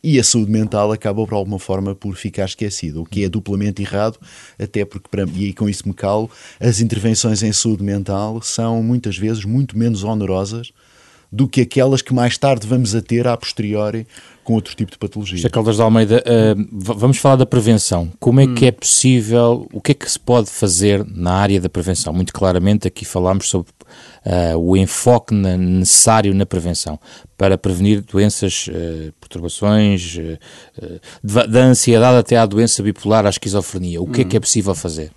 e 0.02 0.18
a 0.18 0.24
saúde 0.24 0.50
mental 0.50 0.90
acaba, 0.90 1.24
por 1.24 1.34
alguma 1.34 1.60
forma, 1.60 1.94
por 1.94 2.16
ficar 2.16 2.44
esquecida, 2.44 3.00
o 3.00 3.06
que 3.06 3.24
é 3.24 3.28
duplamente 3.28 3.80
errado, 3.80 4.18
até 4.58 4.84
porque, 4.84 5.08
e 5.36 5.52
com 5.52 5.68
isso 5.68 5.86
me 5.86 5.94
calo, 5.94 6.28
as 6.60 6.80
intervenções 6.80 7.42
em 7.44 7.52
saúde 7.52 7.84
mental 7.84 8.42
são 8.42 8.82
muitas 8.82 9.16
vezes 9.16 9.44
muito 9.44 9.78
menos 9.78 10.02
onerosas 10.02 10.72
do 11.34 11.48
que 11.48 11.62
aquelas 11.62 12.00
que 12.00 12.14
mais 12.14 12.38
tarde 12.38 12.64
vamos 12.64 12.94
a 12.94 13.02
ter 13.02 13.26
a 13.26 13.36
posteriori 13.36 14.06
com 14.44 14.54
outro 14.54 14.76
tipo 14.76 14.92
de 14.92 14.98
patologia. 14.98 15.36
José 15.36 15.48
Caldas 15.48 15.76
de 15.76 15.82
Almeida, 15.82 16.22
uh, 16.22 16.68
vamos 16.70 17.18
falar 17.18 17.36
da 17.36 17.46
prevenção. 17.46 18.12
Como 18.20 18.40
é 18.40 18.44
hum. 18.44 18.54
que 18.54 18.66
é 18.66 18.70
possível, 18.70 19.66
o 19.72 19.80
que 19.80 19.92
é 19.92 19.94
que 19.94 20.08
se 20.08 20.20
pode 20.20 20.48
fazer 20.48 21.04
na 21.04 21.32
área 21.32 21.60
da 21.60 21.68
prevenção? 21.68 22.12
Muito 22.12 22.32
claramente 22.32 22.86
aqui 22.86 23.04
falámos 23.04 23.48
sobre 23.48 23.72
uh, 24.24 24.56
o 24.58 24.76
enfoque 24.76 25.34
na, 25.34 25.56
necessário 25.56 26.32
na 26.34 26.46
prevenção 26.46 27.00
para 27.36 27.58
prevenir 27.58 28.02
doenças, 28.02 28.68
uh, 28.68 29.12
perturbações, 29.18 30.16
da 31.22 31.64
ansiedade 31.64 32.18
até 32.18 32.36
à 32.36 32.46
doença 32.46 32.80
bipolar, 32.80 33.26
à 33.26 33.30
esquizofrenia. 33.30 34.00
O 34.00 34.06
que 34.06 34.20
hum. 34.20 34.22
é 34.22 34.28
que 34.28 34.36
é 34.36 34.40
possível 34.40 34.74
fazer? 34.74 35.10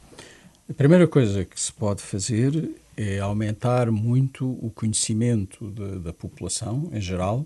A 0.68 0.74
primeira 0.74 1.06
coisa 1.06 1.46
que 1.46 1.60
se 1.60 1.72
pode 1.72 2.02
fazer 2.02 2.72
é 2.98 3.20
aumentar 3.20 3.92
muito 3.92 4.50
o 4.60 4.72
conhecimento 4.72 5.70
de, 5.70 6.00
da 6.00 6.12
população 6.12 6.90
em 6.92 7.00
geral 7.00 7.46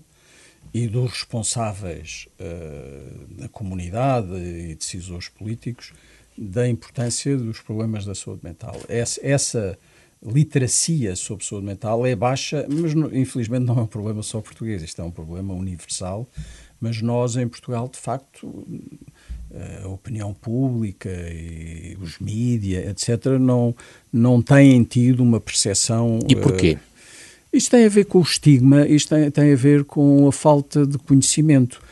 e 0.72 0.88
dos 0.88 1.10
responsáveis 1.10 2.26
uh, 2.40 3.34
da 3.34 3.48
comunidade 3.48 4.34
e 4.34 4.74
decisores 4.74 5.28
políticos 5.28 5.92
da 6.36 6.66
importância 6.66 7.36
dos 7.36 7.60
problemas 7.60 8.06
da 8.06 8.14
saúde 8.14 8.40
mental. 8.42 8.80
Essa, 8.88 9.20
essa 9.22 9.78
literacia 10.24 11.14
sobre 11.14 11.44
saúde 11.44 11.66
mental 11.66 12.06
é 12.06 12.16
baixa, 12.16 12.66
mas 12.70 12.92
infelizmente 13.12 13.64
não 13.66 13.78
é 13.78 13.82
um 13.82 13.86
problema 13.86 14.22
só 14.22 14.40
português, 14.40 14.82
isto 14.82 15.02
é 15.02 15.04
um 15.04 15.10
problema 15.10 15.52
universal. 15.52 16.26
Mas 16.80 17.00
nós, 17.00 17.36
em 17.36 17.46
Portugal, 17.46 17.88
de 17.88 17.98
facto, 17.98 18.66
a 19.84 19.88
opinião 19.88 20.32
pública 20.32 21.10
e 21.10 21.96
os 22.00 22.18
mídias, 22.18 22.88
etc., 22.88 23.38
não, 23.38 23.74
não 24.12 24.40
têm 24.40 24.82
tido 24.82 25.22
uma 25.22 25.40
percepção. 25.40 26.18
E 26.28 26.34
porquê? 26.36 26.78
Uh, 26.80 26.92
isto 27.52 27.70
tem 27.70 27.84
a 27.84 27.88
ver 27.88 28.06
com 28.06 28.18
o 28.18 28.22
estigma, 28.22 28.86
isto 28.86 29.14
tem, 29.14 29.30
tem 29.30 29.52
a 29.52 29.56
ver 29.56 29.84
com 29.84 30.26
a 30.26 30.32
falta 30.32 30.86
de 30.86 30.96
conhecimento. 30.98 31.82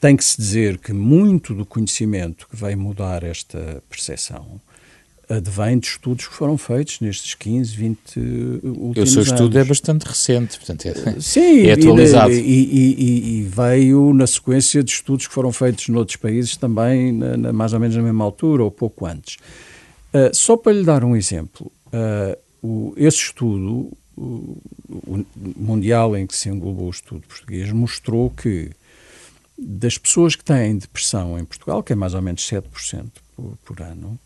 Tem 0.00 0.16
que 0.16 0.24
se 0.24 0.36
dizer 0.36 0.78
que 0.78 0.92
muito 0.92 1.54
do 1.54 1.64
conhecimento 1.64 2.46
que 2.48 2.56
vai 2.56 2.74
mudar 2.74 3.22
esta 3.22 3.82
percepção 3.88 4.60
advém 5.36 5.78
de 5.78 5.86
estudos 5.86 6.28
que 6.28 6.34
foram 6.34 6.58
feitos 6.58 7.00
nestes 7.00 7.34
15, 7.34 7.76
20 7.76 8.18
últimos 8.18 8.96
anos. 8.96 9.10
O 9.10 9.12
seu 9.12 9.22
estudo 9.22 9.58
é 9.58 9.64
bastante 9.64 10.02
recente, 10.02 10.58
portanto 10.58 10.86
é, 10.86 10.94
Sim, 11.20 11.66
é 11.66 11.72
atualizado. 11.72 12.32
E, 12.32 12.38
e, 12.38 12.94
e, 12.98 13.38
e, 13.38 13.42
veio 13.42 14.12
na 14.12 14.26
sequência 14.26 14.82
de 14.82 14.90
estudos 14.90 15.26
que 15.26 15.34
foram 15.34 15.52
feitos 15.52 15.88
noutros 15.88 16.16
países 16.16 16.56
também, 16.56 17.12
na, 17.12 17.36
na, 17.36 17.52
mais 17.52 17.72
ou 17.72 17.80
menos 17.80 17.96
na 17.96 18.02
mesma 18.02 18.24
altura 18.24 18.62
ou 18.64 18.70
pouco 18.70 19.06
antes. 19.06 19.36
Uh, 20.12 20.34
só 20.34 20.56
para 20.56 20.72
lhe 20.72 20.84
dar 20.84 21.02
um 21.04 21.16
exemplo, 21.16 21.72
uh, 21.86 22.38
o, 22.62 22.94
esse 22.96 23.18
estudo 23.18 23.90
o, 24.16 24.58
o 24.90 25.24
mundial 25.56 26.16
em 26.16 26.26
que 26.26 26.36
se 26.36 26.48
englobou 26.48 26.86
o 26.86 26.90
estudo 26.90 27.22
português 27.26 27.72
mostrou 27.72 28.30
que 28.30 28.70
das 29.58 29.96
pessoas 29.96 30.36
que 30.36 30.44
têm 30.44 30.76
depressão 30.76 31.38
em 31.38 31.44
Portugal, 31.44 31.82
que 31.82 31.92
é 31.92 31.96
mais 31.96 32.14
ou 32.14 32.22
menos 32.22 32.42
7% 32.42 33.06
por, 33.36 33.56
por 33.64 33.80
ano, 33.80 34.18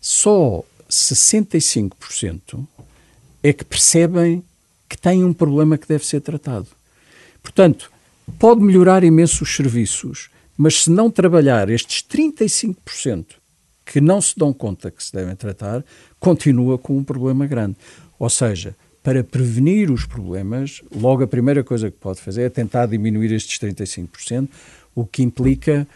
só 0.00 0.64
65% 0.88 2.66
é 3.42 3.52
que 3.52 3.64
percebem 3.64 4.42
que 4.88 4.96
têm 4.96 5.24
um 5.24 5.32
problema 5.32 5.78
que 5.78 5.86
deve 5.86 6.04
ser 6.04 6.20
tratado. 6.20 6.66
Portanto, 7.42 7.90
pode 8.38 8.60
melhorar 8.60 9.04
imenso 9.04 9.44
os 9.44 9.54
serviços, 9.54 10.30
mas 10.56 10.82
se 10.82 10.90
não 10.90 11.10
trabalhar 11.10 11.70
estes 11.70 12.02
35% 12.02 13.26
que 13.84 14.00
não 14.00 14.20
se 14.20 14.38
dão 14.38 14.52
conta 14.52 14.90
que 14.90 15.02
se 15.02 15.12
devem 15.12 15.34
tratar, 15.34 15.84
continua 16.18 16.78
com 16.78 16.96
um 16.96 17.04
problema 17.04 17.46
grande. 17.46 17.76
Ou 18.18 18.30
seja, 18.30 18.76
para 19.02 19.24
prevenir 19.24 19.90
os 19.90 20.04
problemas, 20.04 20.82
logo 20.94 21.22
a 21.24 21.26
primeira 21.26 21.64
coisa 21.64 21.90
que 21.90 21.96
pode 21.96 22.20
fazer 22.20 22.42
é 22.42 22.48
tentar 22.50 22.86
diminuir 22.86 23.32
estes 23.32 23.58
35%, 23.58 24.48
o 24.94 25.06
que 25.06 25.22
implica 25.22 25.88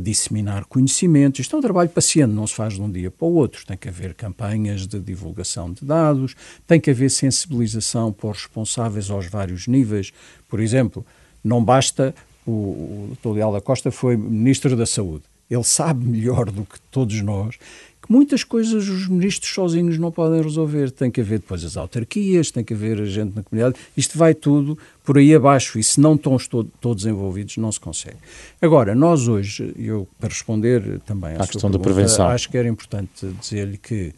disseminar 0.00 0.64
conhecimento. 0.66 1.40
Isto 1.40 1.56
é 1.56 1.58
um 1.58 1.62
trabalho 1.62 1.88
paciente, 1.88 2.32
não 2.32 2.46
se 2.46 2.54
faz 2.54 2.74
de 2.74 2.82
um 2.82 2.90
dia 2.90 3.10
para 3.10 3.26
o 3.26 3.34
outro. 3.34 3.64
Tem 3.66 3.76
que 3.76 3.88
haver 3.88 4.14
campanhas 4.14 4.86
de 4.86 5.00
divulgação 5.00 5.72
de 5.72 5.84
dados, 5.84 6.34
tem 6.66 6.80
que 6.80 6.90
haver 6.90 7.10
sensibilização 7.10 8.12
para 8.12 8.30
os 8.30 8.38
responsáveis 8.38 9.10
aos 9.10 9.26
vários 9.26 9.66
níveis. 9.66 10.12
Por 10.48 10.60
exemplo, 10.60 11.04
não 11.42 11.62
basta. 11.64 12.14
O, 12.46 12.50
o 12.50 13.16
Dr. 13.22 13.36
Leal 13.36 13.52
da 13.52 13.60
Costa 13.60 13.90
foi 13.90 14.16
Ministro 14.16 14.76
da 14.76 14.86
Saúde. 14.86 15.24
Ele 15.50 15.64
sabe 15.64 16.04
melhor 16.06 16.50
do 16.50 16.64
que 16.64 16.80
todos 16.90 17.20
nós 17.22 17.58
que 18.04 18.12
muitas 18.12 18.44
coisas 18.44 18.86
os 18.86 19.08
ministros 19.08 19.50
sozinhos 19.50 19.98
não 19.98 20.12
podem 20.12 20.42
resolver. 20.42 20.90
Tem 20.90 21.10
que 21.10 21.22
haver 21.22 21.38
depois 21.38 21.64
as 21.64 21.74
autarquias, 21.74 22.50
tem 22.50 22.62
que 22.62 22.74
haver 22.74 23.00
a 23.00 23.06
gente 23.06 23.34
na 23.34 23.42
comunidade. 23.42 23.76
Isto 23.96 24.18
vai 24.18 24.34
tudo 24.34 24.78
por 25.02 25.16
aí 25.16 25.34
abaixo 25.34 25.78
e 25.78 25.82
se 25.82 25.98
não 25.98 26.14
estão 26.14 26.36
todos 26.82 27.06
envolvidos 27.06 27.56
não 27.56 27.72
se 27.72 27.80
consegue. 27.80 28.18
Agora, 28.60 28.94
nós 28.94 29.26
hoje, 29.26 29.74
eu 29.78 30.06
para 30.20 30.28
responder 30.28 31.00
também 31.06 31.34
à, 31.34 31.38
questão 31.38 31.70
pergunta, 31.70 31.78
da 31.78 31.82
prevenção, 31.82 32.26
acho 32.26 32.50
que 32.50 32.58
era 32.58 32.68
importante 32.68 33.26
dizer-lhe 33.40 33.78
que 33.78 34.12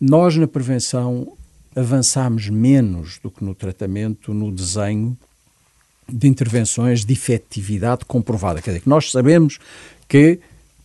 nós 0.00 0.36
na 0.36 0.46
prevenção 0.46 1.36
avançamos 1.74 2.48
menos 2.48 3.18
do 3.18 3.28
que 3.28 3.42
no 3.44 3.56
tratamento, 3.56 4.32
no 4.32 4.52
desenho 4.52 5.18
de 6.08 6.28
intervenções 6.28 7.04
de 7.04 7.12
efetividade 7.12 8.04
comprovada. 8.04 8.62
Quer 8.62 8.70
dizer, 8.70 8.82
que 8.82 8.88
nós 8.88 9.10
sabemos 9.10 9.58
que 10.06 10.38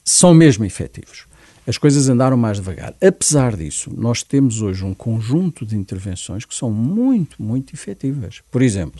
são 0.03 0.33
mesmo 0.33 0.65
efetivos 0.65 1.28
as 1.69 1.77
coisas 1.77 2.09
andaram 2.09 2.35
mais 2.35 2.57
devagar. 2.57 2.95
Apesar 2.99 3.55
disso, 3.55 3.91
nós 3.95 4.23
temos 4.23 4.59
hoje 4.59 4.83
um 4.83 4.95
conjunto 4.95 5.63
de 5.67 5.77
intervenções 5.77 6.43
que 6.43 6.55
são 6.55 6.71
muito, 6.71 7.39
muito 7.39 7.75
efetivas. 7.75 8.41
Por 8.49 8.63
exemplo, 8.63 8.99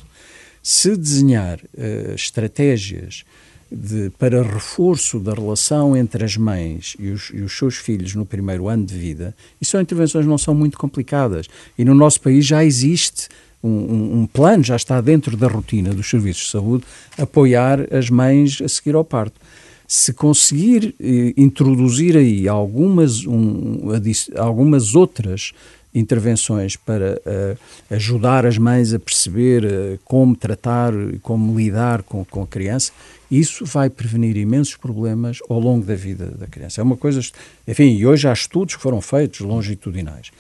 se 0.61 0.95
desenhar 0.95 1.57
uh, 1.57 2.13
estratégias 2.13 3.23
de, 3.71 4.11
para 4.19 4.43
reforço 4.43 5.19
da 5.19 5.33
relação 5.33 5.97
entre 5.97 6.23
as 6.23 6.37
mães 6.37 6.95
e 6.99 7.09
os, 7.09 7.31
e 7.33 7.41
os, 7.41 7.57
seus 7.57 7.75
filhos 7.75 8.13
no 8.13 8.23
primeiro 8.23 8.67
ano 8.67 8.85
de 8.85 8.95
vida, 8.95 9.35
e 9.59 9.65
são 9.65 9.81
intervenções 9.81 10.27
não 10.27 10.37
são 10.37 10.53
muito 10.53 10.77
complicadas. 10.77 11.47
E 11.75 11.83
no 11.83 11.95
nosso 11.95 12.21
país 12.21 12.45
já 12.45 12.63
existe 12.63 13.29
um, 13.63 13.69
um, 13.71 14.19
um, 14.19 14.27
plano, 14.27 14.63
já 14.63 14.75
está 14.75 15.01
dentro 15.01 15.35
da 15.35 15.47
rotina 15.47 15.91
dos 15.91 16.07
serviços 16.07 16.43
de 16.43 16.51
saúde, 16.51 16.83
apoiar 17.17 17.91
as 17.91 18.11
mães 18.11 18.61
a 18.61 18.69
seguir 18.69 18.93
ao 18.93 19.03
parto 19.03 19.41
se 19.91 20.13
conseguir 20.13 20.93
eh, 20.99 21.33
introduzir 21.35 22.15
aí 22.15 22.47
algumas, 22.47 23.25
um, 23.25 23.89
algumas 24.37 24.93
outras 24.93 25.51
intervenções 25.95 26.75
para 26.75 27.19
uh, 27.25 27.95
ajudar 27.95 28.45
as 28.45 28.55
mães 28.59 28.93
a 28.93 28.99
perceber 28.99 29.65
uh, 29.65 29.99
como 30.05 30.35
tratar 30.35 30.93
e 30.93 31.17
como 31.17 31.57
lidar 31.57 32.03
com, 32.03 32.23
com 32.23 32.43
a 32.43 32.47
criança, 32.47 32.91
isso 33.31 33.65
vai 33.65 33.89
prevenir 33.89 34.37
imensos 34.37 34.75
problemas 34.75 35.39
ao 35.49 35.59
longo 35.59 35.83
da 35.83 35.95
vida 35.95 36.27
da 36.27 36.45
criança. 36.45 36.81
É 36.81 36.83
uma 36.83 36.95
coisa, 36.95 37.19
enfim, 37.67 37.95
e 37.95 38.05
hoje 38.05 38.27
há 38.27 38.33
estudos 38.33 38.75
que 38.75 38.81
foram 38.83 39.01
feitos 39.01 39.39
longitudinais. 39.39 40.31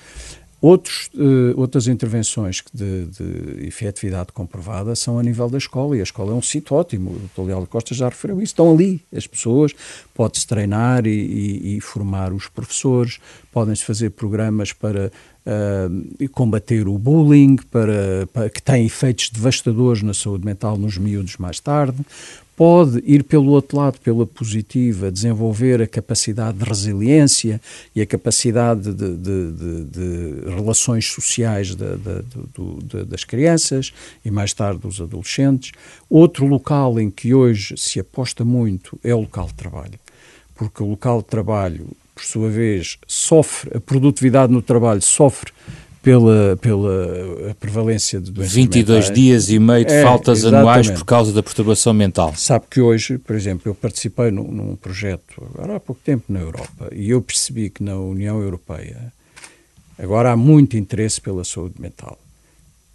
Outros, 0.61 1.09
uh, 1.15 1.57
outras 1.57 1.87
intervenções 1.87 2.61
de, 2.73 3.05
de 3.05 3.65
efetividade 3.65 4.33
comprovada 4.33 4.93
são 4.93 5.17
a 5.17 5.23
nível 5.23 5.49
da 5.49 5.57
escola, 5.57 5.95
e 5.95 6.01
a 6.01 6.03
escola 6.03 6.33
é 6.33 6.35
um 6.35 6.41
sítio 6.41 6.75
ótimo. 6.75 7.11
O 7.11 7.43
Dr. 7.43 7.47
Leal 7.47 7.65
Costa 7.65 7.95
já 7.95 8.09
referiu 8.09 8.41
isso. 8.41 8.51
Estão 8.51 8.73
ali 8.73 9.01
as 9.15 9.25
pessoas, 9.25 9.73
pode-se 10.13 10.45
treinar 10.45 11.07
e, 11.07 11.11
e, 11.11 11.77
e, 11.77 11.81
formar 11.81 12.33
os 12.33 12.47
professores, 12.47 13.19
podem-se 13.53 13.85
fazer 13.85 14.09
programas 14.09 14.73
para 14.73 15.09
uh, 15.45 16.29
combater 16.29 16.89
o 16.89 16.97
bullying, 16.97 17.55
para, 17.55 18.27
para, 18.33 18.49
que 18.49 18.61
tem 18.61 18.85
efeitos 18.85 19.29
devastadores 19.29 20.03
na 20.03 20.13
saúde 20.13 20.45
mental 20.45 20.77
nos 20.77 20.97
miúdos 20.97 21.37
mais 21.37 21.61
tarde 21.61 22.03
pode 22.59 23.01
ir 23.05 23.23
pelo 23.23 23.51
outro 23.51 23.77
lado, 23.77 23.97
pela 24.01 24.25
positiva, 24.25 25.09
desenvolver 25.09 25.81
a 25.81 25.87
capacidade 25.87 26.57
de 26.57 26.65
resiliência 26.65 27.61
e 27.95 28.01
a 28.01 28.05
capacidade 28.05 28.93
de, 28.93 29.15
de, 29.15 29.51
de, 29.53 29.83
de 29.85 30.49
relações 30.53 31.05
sociais 31.05 31.73
das 31.73 33.23
crianças 33.23 33.93
e 34.25 34.29
mais 34.29 34.51
tarde 34.51 34.81
dos 34.81 34.99
adolescentes. 34.99 35.71
Outro 36.09 36.45
local 36.47 36.99
em 36.99 37.09
que 37.09 37.33
hoje 37.33 37.75
se 37.77 37.97
aposta 37.97 38.43
muito 38.43 38.99
é 39.05 39.15
o 39.15 39.21
local 39.21 39.47
de 39.47 39.53
trabalho, 39.53 39.97
porque 40.53 40.83
o 40.83 40.87
local 40.87 41.19
de 41.19 41.27
trabalho, 41.29 41.87
por 42.13 42.25
sua 42.25 42.49
vez, 42.49 42.97
sofre, 43.07 43.71
a 43.77 43.79
produtividade 43.79 44.51
no 44.51 44.61
trabalho 44.61 45.01
sofre 45.01 45.53
pela, 46.01 46.57
pela 46.61 47.55
prevalência 47.59 48.19
de 48.21 48.31
doenças 48.31 48.53
22 48.53 49.09
mentais. 49.09 49.15
dias 49.19 49.49
e 49.49 49.59
meio 49.59 49.85
de 49.85 49.93
É, 49.93 50.03
faltas 50.03 50.39
exatamente. 50.39 50.61
anuais 50.61 50.89
por 50.91 51.05
causa 51.05 51.33
da 51.33 51.43
perturbação 51.43 51.93
mental. 51.93 52.33
Sabe 52.35 52.65
que 52.69 52.79
hoje, 52.79 53.17
por 53.17 53.35
exemplo, 53.35 53.63
eu 53.69 53.75
participei 53.75 54.31
num, 54.31 54.49
num 54.51 54.75
projeto 54.75 55.43
agora 55.53 55.75
há 55.75 55.79
pouco 55.79 56.01
tempo 56.03 56.25
na 56.29 56.39
Europa 56.39 56.89
e 56.93 57.09
eu 57.09 57.21
percebi 57.21 57.69
que 57.69 57.83
na 57.83 57.97
União 57.97 58.41
Europeia 58.41 59.11
agora 59.97 60.31
há 60.31 60.37
muito 60.37 60.77
interesse 60.77 61.19
pela 61.19 61.43
saúde 61.43 61.75
mental. 61.79 62.17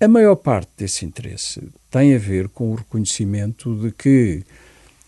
A 0.01 0.09
maior 0.09 0.37
parte 0.37 0.71
desse 0.77 1.05
interesse 1.05 1.63
tem 1.91 2.15
a 2.15 2.19
ver 2.19 2.49
com 2.49 2.73
o 2.73 2.75
reconhecimento 2.75 3.75
de 3.77 3.91
que 3.93 4.43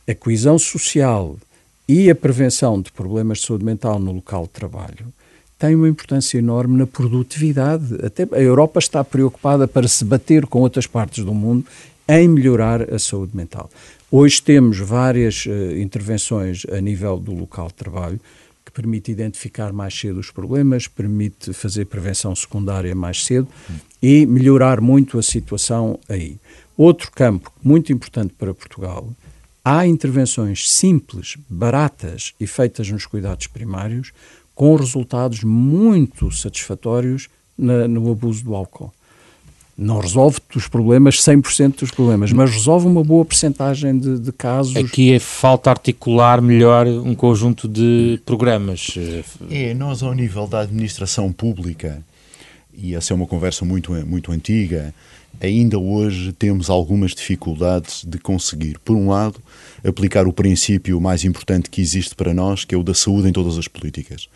a 0.09 0.15
coesão 0.15 0.59
social 0.59 1.37
e 1.89 2.09
a 2.11 2.15
prevenção 2.15 2.81
de 2.81 2.93
problemas 2.93 3.39
de 3.39 3.47
saúde 3.47 3.65
mental 3.65 3.99
no 3.99 4.13
local 4.13 4.43
de 4.45 4.51
trabalho 4.51 5.07
tem 5.59 5.75
uma 5.75 5.89
importância 5.89 6.39
enorme 6.39 6.77
na 6.77 6.87
produtividade. 6.87 7.95
Até 8.05 8.29
a 8.33 8.41
Europa 8.41 8.79
está 8.79 9.03
preocupada 9.03 9.67
para 9.67 9.89
se 9.89 10.05
bater 10.05 10.47
com 10.47 10.61
outras 10.61 10.87
partes 10.87 11.25
do 11.25 11.33
mundo 11.33 11.65
em 12.09 12.29
melhorar 12.29 12.93
a 12.93 12.99
saúde 12.99 13.37
mental. 13.37 13.71
Hoje 14.11 14.41
temos 14.41 14.79
várias 14.79 15.47
uh, 15.47 15.77
intervenções 15.77 16.65
a 16.71 16.81
nível 16.81 17.19
do 17.19 17.33
local 17.33 17.69
de 17.69 17.75
trabalho 17.75 18.21
que 18.65 18.71
permite 18.71 19.11
identificar 19.11 19.73
mais 19.73 19.99
cedo 19.99 20.21
os 20.21 20.31
problemas, 20.31 20.87
permite 20.87 21.53
fazer 21.53 21.87
prevenção 21.87 22.35
secundária 22.35 22.95
mais 22.95 23.25
cedo 23.25 23.49
e 24.01 24.27
melhorar 24.27 24.81
muito 24.81 25.19
a 25.19 25.23
situação 25.23 25.99
aí. 26.09 26.37
Outro 26.77 27.11
campo 27.11 27.51
muito 27.63 27.93
importante 27.93 28.35
para 28.39 28.55
Portugal, 28.55 29.09
há 29.65 29.87
intervenções 29.87 30.71
simples, 30.71 31.37
baratas 31.49 32.35
e 32.39 32.47
feitas 32.47 32.89
nos 32.91 33.07
cuidados 33.07 33.47
primários 33.47 34.13
com 34.57 34.75
resultados 34.75 35.45
muito 35.45 36.33
satisfatórios 36.33 37.29
na, 37.57 37.87
no 37.87 38.11
abuso 38.11 38.43
do 38.43 38.57
álcool. 38.57 38.93
Não 39.79 40.01
resolve 40.01 40.39
os 40.55 40.67
problemas, 40.67 41.17
100% 41.17 41.81
dos 41.81 41.91
problemas, 41.91 42.33
mas 42.33 42.51
resolve 42.51 42.87
uma 42.87 43.05
boa 43.05 43.27
percentagem 43.27 43.99
de, 43.99 44.19
de 44.19 44.33
casos. 44.33 44.75
Aqui 44.75 45.13
é 45.13 45.19
falta 45.19 45.69
articular 45.69 46.41
melhor 46.41 46.87
um 46.87 47.15
conjunto 47.15 47.69
de 47.69 48.19
programas. 48.25 48.95
É, 49.51 49.75
nós 49.75 50.03
ao 50.03 50.15
nível 50.15 50.47
da 50.47 50.61
administração 50.61 51.31
pública, 51.31 52.03
e 52.75 52.95
essa 52.95 53.13
é 53.13 53.15
uma 53.15 53.27
conversa 53.27 53.67
muito, 53.67 53.93
muito 54.07 54.33
antiga, 54.33 54.95
ainda 55.41 55.79
hoje 55.79 56.33
temos 56.33 56.71
algumas 56.71 57.15
dificuldades 57.15 58.05
de 58.05 58.19
conseguir, 58.19 58.79
por 58.85 58.97
um 58.97 59.09
lado, 59.09 59.41
aplicar 59.85 60.27
o 60.27 60.33
princípio 60.33 61.01
mais 61.01 61.25
importante 61.25 61.71
que 61.71 61.81
existe 61.81 62.15
para 62.15 62.35
nós, 62.35 62.65
que 62.65 62.75
é 62.75 62.79
o 62.79 62.83
da 62.83 62.95
saúde 62.95 63.29
em 63.29 63.33
todas 63.33 63.57
as 63.59 63.69
políticas. 63.69 64.29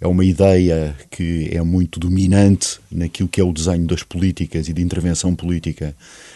É 0.00 0.06
uma 0.06 0.24
ideia 0.24 0.94
que 1.10 1.48
é 1.52 1.62
muito 1.62 1.98
dominante 1.98 2.78
naquilo 2.90 3.28
que 3.28 3.40
é 3.40 3.44
o 3.44 3.52
desenho 3.52 3.86
das 3.86 4.02
políticas 4.02 4.68
e 4.68 4.72
de 4.72 4.82
intervenção 4.82 5.34
política 5.34 5.94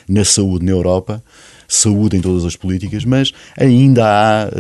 na 0.09 0.25
saúde 0.25 0.65
na 0.65 0.73
Europa, 0.73 1.23
saúde 1.69 2.17
em 2.17 2.21
todas 2.21 2.45
as 2.45 2.57
políticas, 2.57 3.05
mas 3.05 3.33
ainda 3.59 4.05
há, 4.05 4.51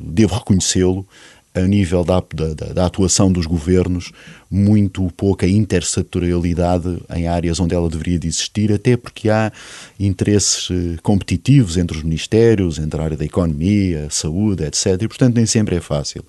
devo 0.00 0.34
reconhecê-lo, 0.36 1.06
a 1.54 1.60
nível 1.60 2.04
da, 2.04 2.20
da, 2.34 2.72
da, 2.72 2.86
atuação 2.86 3.30
dos 3.30 3.46
governos, 3.46 4.10
muito 4.50 5.08
pouca 5.16 5.46
intersetorialidade 5.46 6.98
em 7.14 7.28
áreas 7.28 7.60
onde 7.60 7.74
ela 7.74 7.88
deveria 7.88 8.18
de 8.18 8.26
existir, 8.26 8.72
até 8.72 8.96
porque 8.96 9.30
há 9.30 9.52
interesses 9.98 10.68
competitivos 11.02 11.76
entre 11.76 11.96
os 11.96 12.02
ministérios, 12.02 12.78
entre 12.78 13.00
a 13.00 13.04
área 13.04 13.16
da 13.16 13.24
economia, 13.24 14.08
saúde, 14.10 14.64
etc. 14.64 15.00
E, 15.00 15.08
portanto, 15.08 15.36
nem 15.36 15.46
sempre 15.46 15.76
é 15.76 15.80
fácil. 15.80 16.24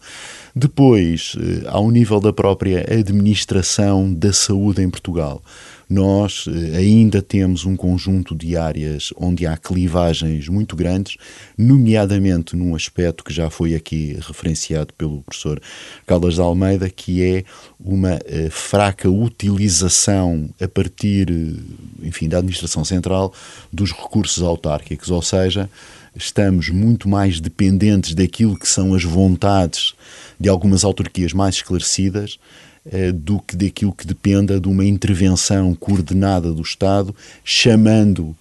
Depois, 0.56 1.36
ao 1.68 1.90
nível 1.90 2.20
da 2.20 2.32
própria 2.32 2.86
administração 2.88 4.14
da 4.14 4.32
saúde 4.32 4.84
em 4.84 4.90
Portugal, 4.90 5.42
nós 5.90 6.46
ainda 6.76 7.22
temos 7.22 7.66
um 7.66 7.76
conjunto 7.76 8.36
de 8.36 8.58
áreas 8.58 9.14
onde 9.18 9.46
há 9.46 9.56
clivagens 9.56 10.48
muito 10.48 10.76
grandes, 10.76 11.18
nomeadamente 11.58 12.56
num 12.56 12.76
aspecto 12.76 13.24
que 13.24 13.34
já 13.34 13.50
foi 13.50 13.76
aqui 13.76 14.18
referenciado 14.22 14.94
pelo 14.94 15.22
professor 15.22 15.62
Caldas 16.06 16.36
de 16.36 16.42
Almeida, 16.42 16.90
que 16.90 17.24
é 17.24 17.44
uma 17.80 18.16
uh, 18.16 18.50
fraca 18.50 19.10
utilização 19.10 20.50
a 20.60 20.68
partir, 20.68 21.28
enfim, 22.02 22.28
da 22.28 22.38
administração 22.38 22.84
central 22.84 23.34
dos 23.72 23.92
recursos 23.92 24.42
autárquicos, 24.42 25.12
ou 25.12 25.22
seja, 25.22 25.70
estamos 26.16 26.70
muito 26.70 27.08
mais 27.08 27.40
dependentes 27.40 28.16
daquilo 28.16 28.58
que 28.58 28.68
são 28.68 28.94
as 28.94 29.04
vontades 29.04 29.94
de 30.40 30.50
algumas 30.50 30.84
autarquias 30.84 31.34
mais 31.34 31.56
esclarecidas 31.56 32.40
do 33.16 33.40
que 33.40 33.56
daquilo 33.56 33.92
que 33.92 34.06
dependa 34.06 34.60
de 34.60 34.68
uma 34.68 34.86
intervenção 34.86 35.74
coordenada 35.74 36.54
do 36.54 36.62
Estado, 36.62 37.16
chamando 37.44 38.36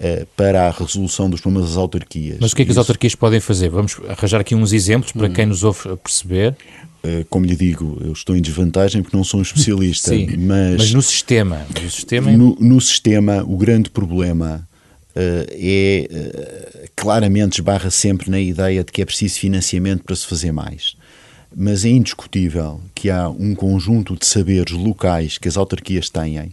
uh, 0.00 0.26
para 0.36 0.66
a 0.66 0.70
resolução 0.70 1.28
dos 1.28 1.40
problemas 1.40 1.68
das 1.68 1.76
autarquias. 1.76 2.38
Mas 2.40 2.52
o 2.52 2.56
que 2.56 2.62
é 2.62 2.64
que 2.64 2.70
Isso... 2.70 2.80
as 2.80 2.88
autarquias 2.88 3.14
podem 3.14 3.40
fazer? 3.40 3.68
Vamos 3.68 3.96
arranjar 4.08 4.40
aqui 4.40 4.54
uns 4.54 4.72
exemplos 4.72 5.12
para 5.12 5.28
hum. 5.28 5.32
quem 5.32 5.46
nos 5.46 5.62
ouve 5.62 5.96
perceber. 6.02 6.56
Uh, 7.04 7.24
como 7.30 7.46
lhe 7.46 7.56
digo, 7.56 7.98
eu 8.04 8.12
estou 8.12 8.36
em 8.36 8.42
desvantagem 8.42 9.02
porque 9.02 9.16
não 9.16 9.24
sou 9.24 9.40
um 9.40 9.42
especialista, 9.42 10.10
Sim, 10.10 10.36
mas, 10.38 10.76
mas 10.76 10.92
no 10.92 11.00
sistema, 11.00 11.66
no 11.82 11.90
sistema, 11.90 12.30
no, 12.30 12.56
no 12.60 12.80
sistema 12.80 13.44
o 13.46 13.56
grande 13.56 13.90
problema 13.90 14.66
Uh, 15.10 15.42
é 15.50 16.08
uh, 16.08 16.88
claramente 16.94 17.54
esbarra 17.54 17.90
sempre 17.90 18.30
na 18.30 18.38
ideia 18.38 18.84
de 18.84 18.92
que 18.92 19.02
é 19.02 19.04
preciso 19.04 19.40
financiamento 19.40 20.04
para 20.04 20.14
se 20.14 20.24
fazer 20.24 20.52
mais 20.52 20.94
mas 21.54 21.84
é 21.84 21.88
indiscutível 21.88 22.80
que 22.94 23.10
há 23.10 23.28
um 23.28 23.54
conjunto 23.54 24.16
de 24.16 24.24
saberes 24.26 24.72
locais 24.72 25.38
que 25.38 25.48
as 25.48 25.56
autarquias 25.56 26.08
têm 26.08 26.50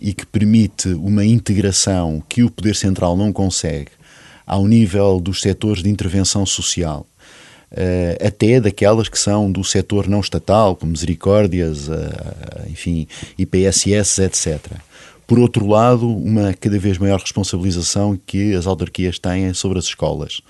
e 0.00 0.12
que 0.12 0.24
permite 0.24 0.88
uma 0.88 1.24
integração 1.24 2.22
que 2.28 2.42
o 2.42 2.50
Poder 2.50 2.76
Central 2.76 3.16
não 3.16 3.32
consegue 3.32 3.90
ao 4.46 4.66
nível 4.66 5.20
dos 5.20 5.40
setores 5.40 5.82
de 5.82 5.90
intervenção 5.90 6.46
social, 6.46 7.04
uh, 7.72 8.26
até 8.26 8.60
daquelas 8.60 9.08
que 9.08 9.18
são 9.18 9.50
do 9.50 9.64
setor 9.64 10.06
não 10.08 10.20
estatal, 10.20 10.76
como 10.76 10.92
misericórdias, 10.92 11.88
uh, 11.88 12.70
enfim, 12.70 13.08
IPSS, 13.36 14.22
etc. 14.22 14.70
Por 15.26 15.38
outro 15.40 15.66
lado, 15.66 16.08
uma 16.08 16.54
cada 16.54 16.78
vez 16.78 16.98
maior 16.98 17.20
responsabilização 17.20 18.18
que 18.26 18.54
as 18.54 18.66
autarquias 18.66 19.18
têm 19.18 19.52
sobre 19.52 19.78
as 19.78 19.86
escolas, 19.86 20.40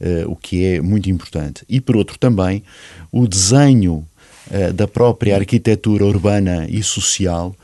uh, 0.00 0.30
o 0.30 0.34
que 0.34 0.64
é 0.64 0.80
muito 0.80 1.10
importante. 1.10 1.64
E 1.68 1.80
por 1.80 1.96
outro 1.96 2.18
também, 2.18 2.62
o 3.10 3.28
desenho 3.28 4.06
uh, 4.50 4.72
da 4.72 4.88
própria 4.88 5.36
arquitetura 5.36 6.06
urbana 6.06 6.66
e 6.68 6.82
social, 6.82 7.54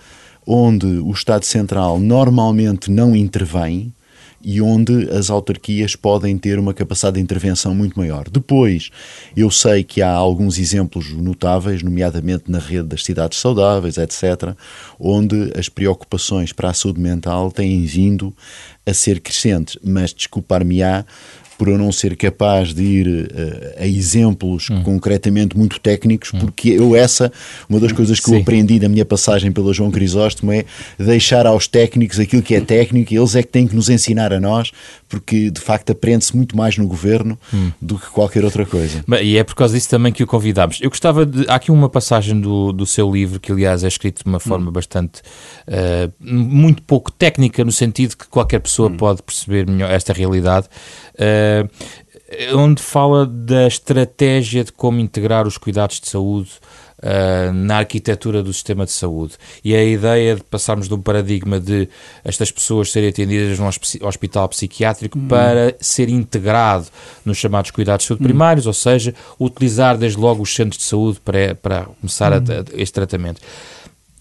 onde 0.47 0.87
o 0.87 1.11
Estado 1.11 1.45
Central 1.45 1.99
normalmente 1.99 2.91
não 2.91 3.17
intervém, 3.17 3.93
e 4.43 4.61
onde 4.61 5.11
as 5.11 5.31
autarquias 5.31 5.97
podem 5.97 6.39
ter 6.39 6.59
uma 6.59 6.73
capacidade 6.73 7.17
de 7.17 7.23
intervenção 7.23 7.75
muito 7.75 7.99
maior. 7.99 8.29
Depois, 8.31 8.91
eu 9.37 9.51
sei 9.51 9.83
que 9.83 10.01
há 10.01 10.13
alguns 10.13 10.59
exemplos 10.59 11.13
notáveis, 11.13 11.83
nomeadamente 11.83 12.45
na 12.51 12.59
rede 12.59 12.89
das 12.89 13.05
cidades 13.05 13.39
saudáveis, 13.39 13.99
etc., 13.99 14.55
onde 14.99 15.53
as 15.59 15.69
preocupações 15.69 16.53
para 16.53 16.71
a 16.71 16.75
saúde 16.75 17.01
mental 17.01 17.51
têm 17.51 17.85
vindo 17.85 18.35
a 18.87 18.95
ser 18.95 19.21
crescentes, 19.21 19.77
mas 19.83 20.15
desculpar-me-á 20.15 21.05
por 21.59 21.69
eu 21.69 21.77
não 21.77 21.91
ser 21.91 22.17
capaz 22.17 22.73
de 22.73 22.83
ir 22.83 23.07
uh, 23.09 23.83
a 23.83 23.87
exemplos 23.87 24.71
hum. 24.71 24.83
concretamente 24.85 25.59
muito 25.59 25.81
técnicos, 25.81 26.33
hum. 26.33 26.39
porque 26.39 26.71
eu 26.71 26.95
essa, 26.95 27.31
uma 27.69 27.81
das 27.81 27.91
coisas 27.91 28.21
que 28.21 28.27
Sim. 28.27 28.37
eu 28.37 28.41
aprendi 28.43 28.79
na 28.79 28.89
minha 28.89 29.05
passagem 29.05 29.51
pela 29.51 29.75
João 29.75 29.91
Crisóstomo 29.91 30.53
é 30.53 30.65
deixar 30.97 31.47
aos 31.47 31.67
técnicos 31.67 32.21
aquilo 32.21 32.43
que 32.43 32.55
é 32.55 32.61
técnico 32.61 33.13
e 33.13 33.19
eles 33.19 33.35
é 33.35 33.43
que 33.43 33.49
têm 33.49 33.67
que 33.67 33.75
nos 33.75 33.91
ensinar 33.91 34.33
a 34.33 34.39
nós, 34.39 34.71
porque 35.09 35.51
de 35.51 35.61
facto 35.61 35.91
aprende-se 35.91 36.37
muito 36.37 36.57
mais 36.57 36.77
no 36.77 36.87
governo 36.87 37.39
hum. 37.53 37.73
do 37.81 37.99
que 37.99 38.07
qualquer 38.09 38.45
outra 38.45 38.67
coisa. 38.67 39.05
E 39.23 39.39
é 39.39 39.45
por 39.45 39.55
causa 39.55 39.75
disso 39.75 39.89
também 39.89 40.13
que 40.13 40.23
o 40.23 40.27
convidámos. 40.27 40.79
Eu 40.81 40.91
gostava 40.91 41.25
de. 41.25 41.49
Há 41.49 41.55
aqui 41.55 41.71
uma 41.71 41.89
passagem 41.89 42.41
do, 42.41 42.73
do 42.73 42.87
seu 42.87 43.11
livro, 43.11 43.41
que 43.41 43.51
aliás 43.51 43.83
é 43.83 43.89
escrito 43.89 44.23
de 44.23 44.29
uma 44.29 44.39
forma 44.39 44.69
hum. 44.69 44.73
bastante. 44.73 45.23
Uh, 45.67 46.13
muito 46.21 46.83
pouco 46.83 47.11
técnica, 47.11 47.65
no 47.65 47.73
sentido 47.73 48.17
que 48.17 48.29
qualquer 48.29 48.61
pessoa 48.61 48.91
hum. 48.91 48.97
pode 48.97 49.23
perceber 49.23 49.67
melhor 49.67 49.91
esta 49.91 50.13
realidade. 50.13 50.69
Uh, 51.15 51.69
onde 52.55 52.83
fala 52.83 53.27
da 53.27 53.67
estratégia 53.67 54.63
de 54.63 54.73
como 54.73 55.01
integrar 55.01 55.47
os 55.47 55.57
cuidados 55.57 55.99
de 55.99 56.09
saúde 56.09 56.51
uh, 56.99 57.53
na 57.53 57.79
arquitetura 57.79 58.43
do 58.43 58.53
sistema 58.53 58.85
de 58.85 58.93
saúde. 58.93 59.35
E 59.65 59.75
a 59.75 59.85
ideia 59.85 60.37
de 60.37 60.43
passarmos 60.45 60.89
de 60.89 60.95
um 60.95 61.01
paradigma 61.01 61.61
de 61.61 61.89
estas 62.25 62.51
pessoas 62.51 62.91
serem 62.91 63.09
atendidas 63.09 63.59
num 63.59 63.69
hospital 64.07 64.49
psiquiátrico 64.49 65.19
hum. 65.19 65.29
para 65.29 65.75
ser 65.81 66.09
integrado 66.09 66.87
nos 67.25 67.39
chamados 67.39 67.71
cuidados 67.71 68.05
de 68.05 68.09
saúde 68.09 68.23
hum. 68.23 68.27
primários, 68.27 68.67
ou 68.67 68.73
seja, 68.73 69.15
utilizar 69.39 69.97
desde 69.97 70.19
logo 70.19 70.43
os 70.43 70.55
centros 70.55 70.79
de 70.79 70.85
saúde 70.85 71.21
para, 71.25 71.55
para 71.55 71.87
começar 72.01 72.33
hum. 72.33 72.45
a, 72.49 72.81
este 72.81 72.93
tratamento. 72.93 73.41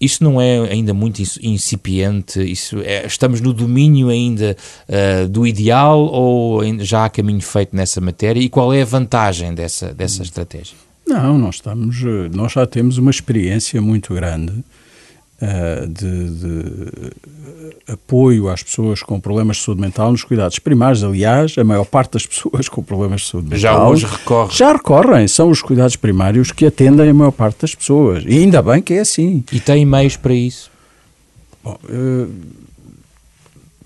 Isso 0.00 0.22
não 0.22 0.40
é 0.40 0.60
ainda 0.70 0.94
muito 0.94 1.20
incipiente? 1.42 2.40
Isso 2.40 2.80
é, 2.82 3.04
estamos 3.04 3.40
no 3.40 3.52
domínio 3.52 4.10
ainda 4.10 4.56
uh, 4.88 5.28
do 5.28 5.44
ideal 5.44 5.98
ou 5.98 6.62
já 6.78 7.04
há 7.04 7.10
caminho 7.10 7.40
feito 7.40 7.74
nessa 7.74 8.00
matéria? 8.00 8.40
E 8.40 8.48
qual 8.48 8.72
é 8.72 8.82
a 8.82 8.84
vantagem 8.84 9.52
dessa, 9.54 9.92
dessa 9.92 10.22
estratégia? 10.22 10.87
Não, 11.08 11.38
nós 11.38 11.54
estamos, 11.54 11.96
nós 12.34 12.52
já 12.52 12.66
temos 12.66 12.98
uma 12.98 13.10
experiência 13.10 13.80
muito 13.80 14.12
grande 14.12 14.52
uh, 14.52 15.86
de, 15.88 16.30
de, 16.30 17.92
apoio 17.92 18.50
às 18.50 18.62
pessoas 18.62 19.02
com 19.02 19.18
problemas 19.18 19.56
de 19.56 19.62
saúde 19.62 19.80
mental 19.80 20.12
nos 20.12 20.22
cuidados 20.22 20.58
primários. 20.58 21.02
Aliás, 21.02 21.56
a 21.56 21.64
maior 21.64 21.86
parte 21.86 22.12
das 22.12 22.26
pessoas 22.28 22.68
com 22.68 22.82
problemas 22.82 23.22
de 23.22 23.28
saúde 23.28 23.48
mental 23.48 23.58
já 23.58 23.88
hoje 23.88 24.04
recorre. 24.04 24.54
Já 24.54 24.72
recorrem, 24.74 25.26
são 25.26 25.48
os 25.48 25.62
cuidados 25.62 25.96
primários 25.96 26.52
que 26.52 26.66
atendem 26.66 27.08
a 27.08 27.14
maior 27.14 27.32
parte 27.32 27.62
das 27.62 27.74
pessoas. 27.74 28.22
E 28.26 28.40
ainda 28.40 28.60
bem 28.60 28.82
que 28.82 28.92
é 28.92 29.00
assim. 29.00 29.42
E 29.50 29.58
tem 29.60 29.86
meios 29.86 30.14
para 30.14 30.34
isso? 30.34 30.70
Bom, 31.64 31.78
uh, 31.84 32.30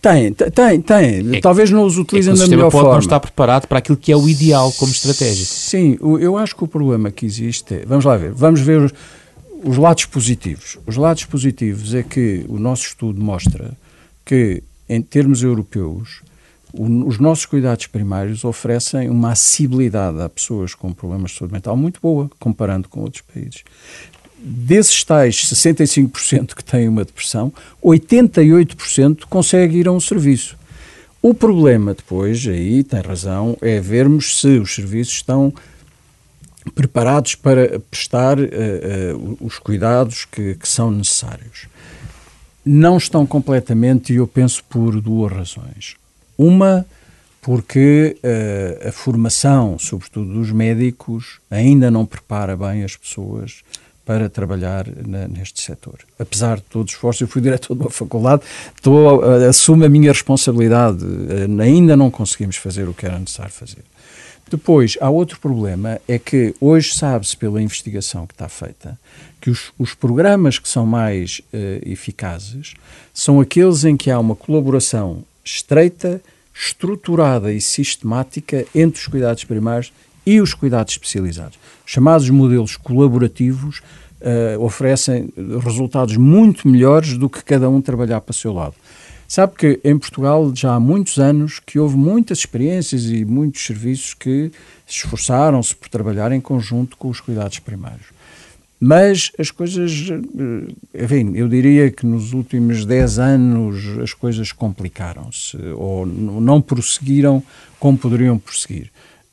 tem, 0.02 0.32
tem, 0.32 0.80
tem. 0.80 1.36
É 1.36 1.40
Talvez 1.40 1.70
não 1.70 1.86
os 1.86 1.96
utilizem 1.96 2.34
é 2.34 2.36
da 2.36 2.48
melhor 2.48 2.72
pode 2.72 2.82
forma. 2.82 2.90
não 2.90 2.98
estar 2.98 3.20
preparado 3.20 3.68
para 3.68 3.78
aquilo 3.78 3.96
que 3.96 4.10
é 4.10 4.16
o 4.16 4.28
ideal 4.28 4.72
como 4.72 4.90
estratégia. 4.90 5.46
Sim, 5.46 5.96
eu 6.20 6.36
acho 6.36 6.56
que 6.56 6.64
o 6.64 6.66
problema 6.66 7.12
que 7.12 7.24
existe 7.24 7.72
é, 7.72 7.84
vamos 7.86 8.04
lá 8.04 8.16
ver, 8.16 8.32
vamos 8.32 8.60
ver 8.60 8.80
os, 8.80 8.92
os 9.62 9.76
lados 9.76 10.04
positivos. 10.06 10.76
Os 10.84 10.96
lados 10.96 11.24
positivos 11.24 11.94
é 11.94 12.02
que 12.02 12.44
o 12.48 12.58
nosso 12.58 12.82
estudo 12.82 13.22
mostra 13.22 13.78
que, 14.24 14.60
em 14.88 15.00
termos 15.00 15.44
europeus, 15.44 16.22
o, 16.72 17.06
os 17.06 17.20
nossos 17.20 17.46
cuidados 17.46 17.86
primários 17.86 18.44
oferecem 18.44 19.08
uma 19.08 19.30
acessibilidade 19.30 20.20
a 20.20 20.28
pessoas 20.28 20.74
com 20.74 20.92
problemas 20.92 21.30
de 21.30 21.38
saúde 21.38 21.54
mental 21.54 21.76
muito 21.76 22.00
boa, 22.02 22.28
comparando 22.40 22.88
com 22.88 23.02
outros 23.02 23.22
países. 23.22 23.62
Desses 24.44 25.04
tais 25.04 25.36
65% 25.36 26.54
que 26.56 26.64
têm 26.64 26.88
uma 26.88 27.04
depressão, 27.04 27.52
88% 27.80 29.20
conseguem 29.30 29.78
ir 29.78 29.86
a 29.88 29.92
um 29.92 30.00
serviço. 30.00 30.56
O 31.22 31.32
problema 31.32 31.94
depois, 31.94 32.44
aí 32.48 32.82
tem 32.82 33.00
razão, 33.00 33.56
é 33.62 33.78
vermos 33.78 34.40
se 34.40 34.58
os 34.58 34.74
serviços 34.74 35.14
estão 35.14 35.54
preparados 36.74 37.36
para 37.36 37.78
prestar 37.78 38.36
uh, 38.40 38.42
uh, 38.42 39.38
os 39.40 39.60
cuidados 39.60 40.24
que, 40.24 40.56
que, 40.56 40.68
são 40.68 40.90
necessários. 40.90 41.68
Não 42.64 42.96
estão 42.96 43.24
completamente, 43.24 44.12
e 44.12 44.16
eu 44.16 44.26
penso 44.26 44.64
por 44.64 45.00
duas 45.00 45.30
razões. 45.30 45.94
Uma, 46.36 46.84
porque 47.40 48.16
uh, 48.18 48.88
a 48.88 48.90
formação, 48.90 49.78
sobretudo 49.78 50.32
dos 50.32 50.50
médicos, 50.50 51.38
ainda 51.48 51.92
não 51.92 52.04
prepara 52.04 52.56
bem 52.56 52.82
as 52.82 52.96
pessoas 52.96 53.62
para 54.04 54.28
trabalhar 54.28 54.86
na, 55.06 55.28
neste 55.28 55.62
setor. 55.62 56.00
Apesar 56.18 56.56
de 56.56 56.62
todo 56.62 56.82
o 56.82 56.90
esforço, 56.90 57.22
eu 57.22 57.28
fui 57.28 57.40
diretor 57.40 57.74
de 57.74 57.82
uma 57.82 57.90
faculdade, 57.90 58.42
estou, 58.74 59.22
assumo 59.48 59.84
a 59.84 59.88
minha 59.88 60.10
responsabilidade, 60.10 61.04
ainda 61.60 61.96
não 61.96 62.10
conseguimos 62.10 62.56
fazer 62.56 62.88
o 62.88 62.94
que 62.94 63.06
era 63.06 63.18
necessário 63.18 63.52
fazer. 63.52 63.84
Depois, 64.50 64.98
há 65.00 65.08
outro 65.08 65.40
problema, 65.40 65.98
é 66.06 66.18
que 66.18 66.54
hoje 66.60 66.94
sabe-se 66.94 67.34
pela 67.36 67.62
investigação 67.62 68.26
que 68.26 68.34
está 68.34 68.48
feita 68.48 68.98
que 69.40 69.50
os, 69.50 69.72
os 69.78 69.94
programas 69.94 70.58
que 70.58 70.68
são 70.68 70.86
mais 70.86 71.40
uh, 71.52 71.90
eficazes 71.90 72.74
são 73.12 73.40
aqueles 73.40 73.84
em 73.84 73.96
que 73.96 74.10
há 74.10 74.18
uma 74.18 74.36
colaboração 74.36 75.24
estreita, 75.44 76.22
estruturada 76.54 77.52
e 77.52 77.60
sistemática 77.60 78.64
entre 78.74 79.00
os 79.00 79.06
cuidados 79.06 79.42
primários 79.44 79.92
e 80.24 80.40
os 80.40 80.54
cuidados 80.54 80.94
especializados. 80.94 81.58
Chamados 81.84 82.28
modelos 82.30 82.76
colaborativos 82.76 83.80
uh, 84.20 84.62
oferecem 84.62 85.32
resultados 85.62 86.16
muito 86.16 86.68
melhores 86.68 87.16
do 87.18 87.28
que 87.28 87.42
cada 87.42 87.68
um 87.68 87.80
trabalhar 87.80 88.20
para 88.20 88.30
o 88.30 88.34
seu 88.34 88.52
lado. 88.52 88.74
Sabe 89.26 89.54
que 89.56 89.80
em 89.82 89.98
Portugal 89.98 90.52
já 90.54 90.74
há 90.74 90.80
muitos 90.80 91.18
anos 91.18 91.58
que 91.58 91.78
houve 91.78 91.96
muitas 91.96 92.40
experiências 92.40 93.06
e 93.06 93.24
muitos 93.24 93.64
serviços 93.64 94.12
que 94.12 94.52
se 94.86 94.96
esforçaram-se 94.96 95.74
por 95.74 95.88
trabalhar 95.88 96.32
em 96.32 96.40
conjunto 96.40 96.98
com 96.98 97.08
os 97.08 97.18
cuidados 97.18 97.58
primários. 97.58 98.08
Mas 98.78 99.32
as 99.38 99.50
coisas, 99.50 100.10
eh, 100.10 101.02
enfim, 101.02 101.32
eu 101.34 101.48
diria 101.48 101.90
que 101.90 102.04
nos 102.04 102.34
últimos 102.34 102.84
10 102.84 103.18
anos 103.18 103.98
as 104.02 104.12
coisas 104.12 104.52
complicaram-se 104.52 105.56
ou 105.76 106.04
não 106.04 106.60
prosseguiram 106.60 107.42
como 107.80 107.96
poderiam 107.96 108.36
prosseguir. 108.36 108.91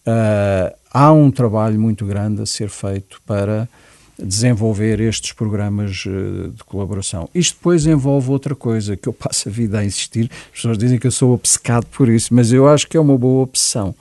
Uh, 0.10 0.76
há 0.92 1.12
um 1.12 1.30
trabalho 1.30 1.80
muito 1.80 2.06
grande 2.06 2.42
a 2.42 2.46
ser 2.46 2.70
feito 2.70 3.22
para 3.26 3.70
desenvolver 4.22 5.00
estes 5.00 5.32
programas 5.32 6.04
eh, 6.06 6.50
de 6.50 6.64
colaboração. 6.66 7.30
Isto 7.34 7.56
depois 7.56 7.86
envolve 7.86 8.30
outra 8.30 8.54
coisa 8.54 8.98
que 8.98 9.08
eu 9.08 9.14
passo 9.14 9.48
a 9.48 9.52
vida 9.52 9.80
a 9.80 9.86
insistir. 9.86 10.30
As 10.48 10.56
pessoas 10.56 10.78
dizem 10.78 11.00
que 11.00 11.08
eu 11.08 11.12
sou 11.12 11.34
obcecado 11.34 11.86
por 11.86 12.10
isso, 12.10 12.34
mas 12.34 12.52
eu 12.52 12.68
acho 12.68 12.88
que 12.88 12.98
é 12.98 13.00
uma 13.00 13.18
boa 13.18 13.44
opção. 13.44 13.96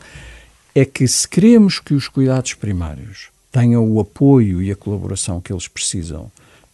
É 0.74 0.84
que 0.84 1.06
se 1.06 1.28
queremos 1.28 1.78
que 1.78 1.94
os 1.94 2.08
cuidados 2.08 2.54
primários 2.54 3.28
tenham 3.52 3.88
o 3.88 4.00
apoio 4.00 4.60
e 4.60 4.72
a 4.72 4.76
colaboração 4.76 5.40
que 5.40 5.52
eles 5.52 5.68
precisam 5.68 6.30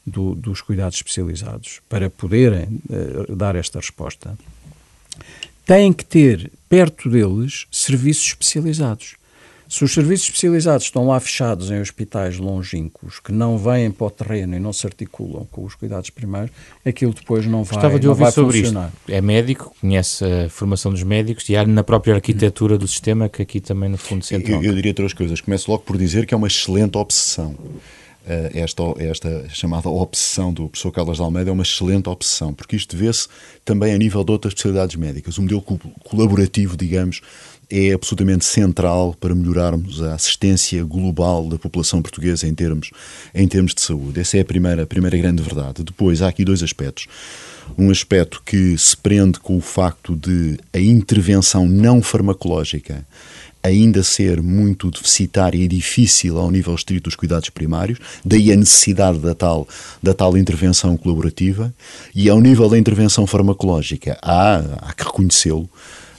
do, 0.07 0.35
dos 0.35 0.61
cuidados 0.61 0.97
especializados 0.97 1.81
para 1.89 2.11
poderem 2.11 2.81
uh, 2.89 3.37
dar 3.37 3.57
esta 3.57 3.79
resposta, 3.79 4.37
têm 5.65 5.93
que 5.93 6.05
ter 6.05 6.51
perto 6.69 7.09
deles 7.09 7.67
serviços 7.71 8.27
especializados. 8.27 9.17
Se 9.75 9.83
os 9.83 9.93
serviços 9.93 10.29
especializados 10.29 10.87
estão 10.87 11.05
lá 11.05 11.19
fechados 11.19 11.69
em 11.69 11.81
hospitais 11.81 12.39
longínquos, 12.39 13.19
que 13.19 13.33
não 13.33 13.59
vêm 13.59 13.91
para 13.91 14.07
o 14.07 14.11
terreno 14.11 14.55
e 14.55 14.61
não 14.61 14.73
se 14.73 14.87
articulam 14.87 15.45
com 15.51 15.65
os 15.65 15.75
cuidados 15.75 16.11
primários, 16.11 16.53
aquilo 16.87 17.13
depois 17.13 17.45
não 17.45 17.65
vai, 17.65 17.75
Gostava 17.75 17.99
de 17.99 18.07
ouvir 18.07 18.31
sobre 18.31 18.59
funcionar. 18.59 18.93
Isto. 19.01 19.11
É 19.11 19.21
médico, 19.21 19.75
conhece 19.81 20.25
a 20.25 20.49
formação 20.49 20.93
dos 20.93 21.03
médicos 21.03 21.49
e 21.49 21.57
há 21.57 21.67
na 21.67 21.83
própria 21.83 22.15
arquitetura 22.15 22.79
do 22.79 22.87
sistema 22.87 23.29
que 23.29 23.43
aqui 23.43 23.61
também 23.61 23.89
no 23.89 23.99
fundo 23.99 24.25
se 24.25 24.35
eu, 24.35 24.63
eu 24.63 24.75
diria 24.77 24.95
três 24.95 25.13
coisas. 25.13 25.41
Começo 25.41 25.69
logo 25.69 25.83
por 25.83 25.99
dizer 25.99 26.25
que 26.25 26.33
é 26.33 26.37
uma 26.37 26.47
excelente 26.47 26.97
obsessão. 26.97 27.57
Uh, 28.25 28.49
esta, 28.55 28.83
esta 28.99 29.49
chamada 29.51 29.87
obsessão 29.91 30.51
do 30.51 30.67
professor 30.69 30.91
Carlos 30.93 31.17
de 31.19 31.23
Almeida 31.23 31.51
é 31.51 31.53
uma 31.53 31.63
excelente 31.63 32.09
obsessão, 32.09 32.55
porque 32.55 32.75
isto 32.75 32.97
vê-se 32.97 33.29
também 33.67 33.93
a 33.93 33.99
nível 33.99 34.25
de 34.25 34.33
outras 34.33 34.53
especialidades 34.53 34.97
médicas. 34.97 35.39
Um 35.39 35.43
modelo 35.43 35.61
colaborativo, 36.05 36.75
digamos, 36.75 37.21
é 37.75 37.93
absolutamente 37.93 38.45
central 38.45 39.17
para 39.19 39.35
melhorarmos 39.35 40.01
a 40.01 40.15
assistência 40.15 40.85
global 40.85 41.49
da 41.49 41.59
população 41.59 42.01
portuguesa 42.01 42.47
em 42.47 42.55
termos, 42.55 42.91
em 43.35 43.49
termos 43.49 43.75
de 43.75 43.81
saúde. 43.81 44.21
Essa 44.21 44.39
é 44.39 44.41
a 44.41 44.45
primeira, 44.45 44.85
a 44.85 44.87
primeira 44.87 45.17
grande 45.17 45.43
verdade. 45.43 45.83
Depois, 45.83 46.23
há 46.23 46.29
aqui 46.29 46.45
dois 46.45 46.63
aspectos. 46.63 47.09
Um 47.77 47.91
aspecto 47.91 48.43
que 48.45 48.79
se 48.79 48.97
prende 48.97 49.41
com 49.41 49.57
o 49.57 49.61
facto 49.61 50.15
de 50.15 50.57
a 50.73 50.79
intervenção 50.79 51.67
não 51.67 52.01
farmacológica 52.01 53.05
ainda 53.65 54.03
ser 54.03 54.43
muito 54.43 54.91
deficitária 54.91 55.57
e 55.57 55.67
difícil 55.67 56.39
ao 56.39 56.51
nível 56.51 56.75
estrito 56.75 57.05
dos 57.05 57.17
cuidados 57.17 57.49
primários, 57.49 57.99
daí 58.23 58.53
a 58.53 58.57
necessidade 58.57 59.19
da 59.19 59.35
tal, 59.35 59.67
da 60.03 60.13
tal 60.13 60.37
intervenção 60.37 60.99
colaborativa, 60.99 61.75
e 62.15 62.29
ao 62.29 62.43
nível 62.43 62.69
da 62.69 62.79
intervenção 62.79 63.27
farmacológica, 63.27 64.19
há, 64.21 64.59
há 64.83 64.93
que 64.93 65.05
reconhecê-lo, 65.05 65.67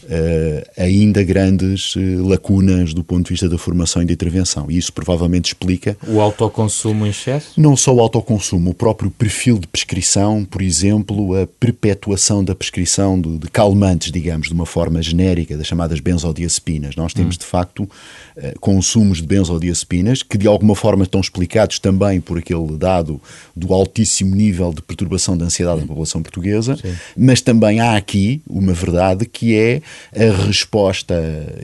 Uh, 0.05 0.63
ainda 0.77 1.23
grandes 1.23 1.95
uh, 1.95 2.27
lacunas 2.27 2.93
do 2.93 3.03
ponto 3.03 3.25
de 3.25 3.29
vista 3.31 3.49
da 3.49 3.57
formação 3.57 4.03
e 4.03 4.05
da 4.05 4.13
intervenção. 4.13 4.69
E 4.69 4.77
isso 4.77 4.93
provavelmente 4.93 5.45
explica. 5.45 5.97
O 6.07 6.21
autoconsumo 6.21 7.07
em 7.07 7.09
excesso? 7.09 7.59
Não 7.59 7.75
só 7.75 7.93
o 7.93 7.99
autoconsumo, 7.99 8.69
o 8.69 8.73
próprio 8.73 9.09
perfil 9.09 9.57
de 9.57 9.67
prescrição, 9.67 10.45
por 10.45 10.61
exemplo, 10.61 11.35
a 11.41 11.47
perpetuação 11.47 12.43
da 12.43 12.53
prescrição 12.53 13.19
de, 13.19 13.39
de 13.39 13.47
calmantes, 13.49 14.11
digamos, 14.11 14.47
de 14.47 14.53
uma 14.53 14.65
forma 14.65 15.01
genérica, 15.01 15.57
das 15.57 15.65
chamadas 15.65 15.99
benzodiazepinas. 15.99 16.95
Nós 16.95 17.13
temos, 17.13 17.35
hum. 17.35 17.39
de 17.39 17.45
facto, 17.45 17.79
uh, 17.83 18.59
consumos 18.59 19.21
de 19.21 19.27
benzodiazepinas 19.27 20.21
que, 20.21 20.37
de 20.37 20.47
alguma 20.47 20.75
forma, 20.75 21.03
estão 21.03 21.19
explicados 21.19 21.79
também 21.79 22.21
por 22.21 22.37
aquele 22.37 22.77
dado 22.77 23.19
do 23.55 23.73
altíssimo 23.73 24.35
nível 24.35 24.71
de 24.71 24.81
perturbação 24.81 25.35
da 25.35 25.45
ansiedade 25.45 25.81
da 25.81 25.87
população 25.87 26.21
portuguesa, 26.21 26.75
Sim. 26.75 26.95
mas 27.17 27.41
também 27.41 27.79
há 27.79 27.95
aqui 27.95 28.41
uma 28.47 28.73
verdade 28.73 29.25
que 29.25 29.55
é 29.55 29.81
a 30.15 30.45
resposta, 30.45 31.13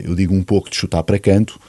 eu 0.04 0.15
digo 0.15 0.34
um 0.34 0.44
pouco 0.44 0.70
de 0.70 0.76
chutar 0.76 1.04
para 1.04 1.20
canto, 1.20 1.60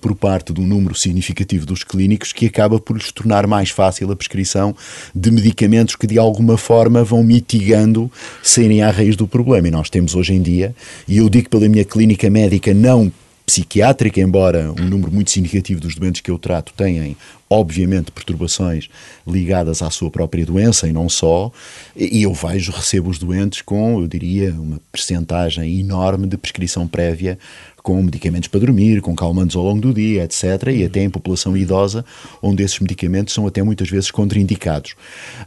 por 0.00 0.14
parte 0.14 0.52
de 0.52 0.60
um 0.60 0.66
número 0.66 0.94
significativo 0.94 1.64
dos 1.64 1.84
clínicos 1.84 2.32
que 2.32 2.46
acaba 2.46 2.80
por 2.80 2.96
lhes 2.96 3.12
tornar 3.12 3.46
mais 3.46 3.70
fácil 3.70 4.10
a 4.10 4.16
prescrição 4.16 4.74
de 5.14 5.30
medicamentos 5.30 5.94
que 5.94 6.06
de 6.06 6.18
alguma 6.18 6.56
forma 6.56 7.04
vão 7.04 7.22
mitigando 7.22 8.10
serem 8.42 8.82
à 8.82 8.90
raiz 8.90 9.16
do 9.16 9.28
problema. 9.28 9.68
E 9.68 9.70
nós 9.70 9.88
temos 9.88 10.14
hoje 10.14 10.34
em 10.34 10.42
dia, 10.42 10.74
e 11.06 11.18
eu 11.18 11.28
digo 11.28 11.48
pela 11.48 11.68
minha 11.68 11.84
clínica 11.84 12.28
médica 12.28 12.74
não 12.74 13.12
psiquiátrica, 13.44 14.20
embora 14.20 14.72
um 14.72 14.88
número 14.88 15.12
muito 15.12 15.30
significativo 15.30 15.80
dos 15.80 15.94
doentes 15.94 16.20
que 16.20 16.30
eu 16.30 16.38
trato 16.38 16.72
tenham, 16.74 17.14
obviamente, 17.52 18.10
perturbações 18.10 18.88
ligadas 19.26 19.82
à 19.82 19.90
sua 19.90 20.10
própria 20.10 20.46
doença 20.46 20.88
e 20.88 20.92
não 20.92 21.06
só, 21.06 21.52
e 21.94 22.22
eu 22.22 22.32
vejo, 22.32 22.72
recebo 22.72 23.10
os 23.10 23.18
doentes 23.18 23.60
com, 23.60 24.00
eu 24.00 24.08
diria, 24.08 24.52
uma 24.52 24.80
percentagem 24.90 25.78
enorme 25.78 26.26
de 26.26 26.38
prescrição 26.38 26.88
prévia 26.88 27.38
com 27.82 28.00
medicamentos 28.02 28.48
para 28.48 28.60
dormir, 28.60 29.00
com 29.02 29.14
calmantes 29.14 29.56
ao 29.56 29.64
longo 29.64 29.80
do 29.80 29.92
dia, 29.92 30.22
etc. 30.22 30.68
E 30.72 30.84
até 30.84 31.02
em 31.02 31.10
população 31.10 31.56
idosa, 31.56 32.04
onde 32.40 32.62
esses 32.62 32.78
medicamentos 32.78 33.34
são 33.34 33.46
até 33.46 33.62
muitas 33.62 33.90
vezes 33.90 34.10
contraindicados. 34.10 34.94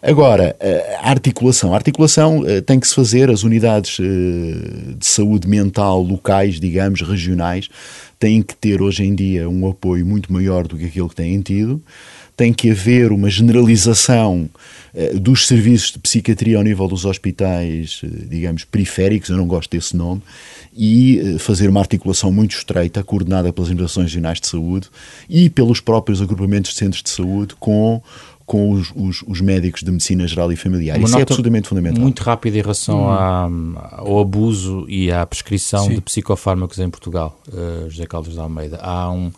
Agora, 0.01 0.55
a 0.99 1.09
articulação. 1.09 1.73
A 1.73 1.77
articulação 1.77 2.43
eh, 2.45 2.61
tem 2.61 2.79
que 2.79 2.87
se 2.87 2.93
fazer, 2.93 3.29
as 3.29 3.43
unidades 3.43 3.97
eh, 3.99 4.95
de 4.97 5.05
saúde 5.05 5.47
mental 5.47 6.01
locais, 6.01 6.59
digamos, 6.59 7.01
regionais, 7.01 7.69
têm 8.19 8.41
que 8.41 8.55
ter 8.55 8.81
hoje 8.81 9.03
em 9.03 9.13
dia 9.13 9.49
um 9.49 9.67
apoio 9.67 10.05
muito 10.05 10.31
maior 10.31 10.67
do 10.67 10.77
que 10.77 10.85
aquele 10.85 11.09
que 11.09 11.15
têm 11.15 11.41
tido. 11.41 11.81
Tem 12.37 12.51
que 12.51 12.69
haver 12.69 13.13
uma 13.13 13.29
generalização 13.29 14.49
uh, 14.93 15.19
dos 15.19 15.47
serviços 15.47 15.91
de 15.91 15.99
psiquiatria 15.99 16.57
ao 16.57 16.63
nível 16.63 16.87
dos 16.87 17.05
hospitais, 17.05 18.01
uh, 18.03 18.07
digamos, 18.29 18.65
periféricos, 18.65 19.29
eu 19.29 19.37
não 19.37 19.47
gosto 19.47 19.71
desse 19.71 19.95
nome, 19.95 20.21
e 20.75 21.37
fazer 21.39 21.69
uma 21.69 21.79
articulação 21.79 22.31
muito 22.31 22.57
estreita, 22.57 23.01
coordenada 23.03 23.53
pelas 23.53 23.69
Organizações 23.69 24.07
Regionais 24.07 24.41
de 24.41 24.47
Saúde 24.47 24.89
e 25.29 25.49
pelos 25.49 25.79
próprios 25.79 26.21
agrupamentos 26.21 26.71
de 26.71 26.77
centros 26.77 27.01
de 27.01 27.09
saúde 27.09 27.55
com 27.57 28.01
com 28.45 28.71
os, 28.71 28.91
os, 28.95 29.23
os, 29.27 29.41
médicos 29.41 29.81
de 29.81 29.91
medicina 29.91 30.27
geral 30.27 30.51
e 30.51 30.55
familiar. 30.55 30.97
Uma 30.97 31.07
Isso 31.07 31.17
é 31.17 31.21
absolutamente 31.23 31.67
fundamental. 31.67 32.01
Muito 32.01 32.21
rápido 32.21 32.55
em 32.55 32.61
relação 32.61 33.07
hum. 33.07 33.73
ao 33.75 34.19
abuso 34.19 34.85
e 34.87 35.11
à 35.11 35.25
prescrição 35.25 35.85
Sim. 35.85 35.95
de 35.95 36.01
psicofármacos 36.01 36.77
em 36.77 36.89
Portugal, 36.89 37.39
uh, 37.47 37.89
José 37.89 38.05
Caldas 38.05 38.33
de 38.33 38.39
Almeida. 38.39 38.77
Há 38.77 39.11
um, 39.11 39.31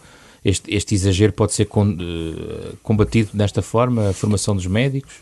este, 0.43 0.73
este 0.73 0.93
exagero 0.93 1.31
pode 1.31 1.53
ser 1.53 1.65
con, 1.65 1.91
uh, 1.91 2.77
combatido 2.83 3.29
desta 3.33 3.61
forma, 3.61 4.09
a 4.09 4.13
formação 4.13 4.55
dos 4.55 4.67
médicos, 4.67 5.13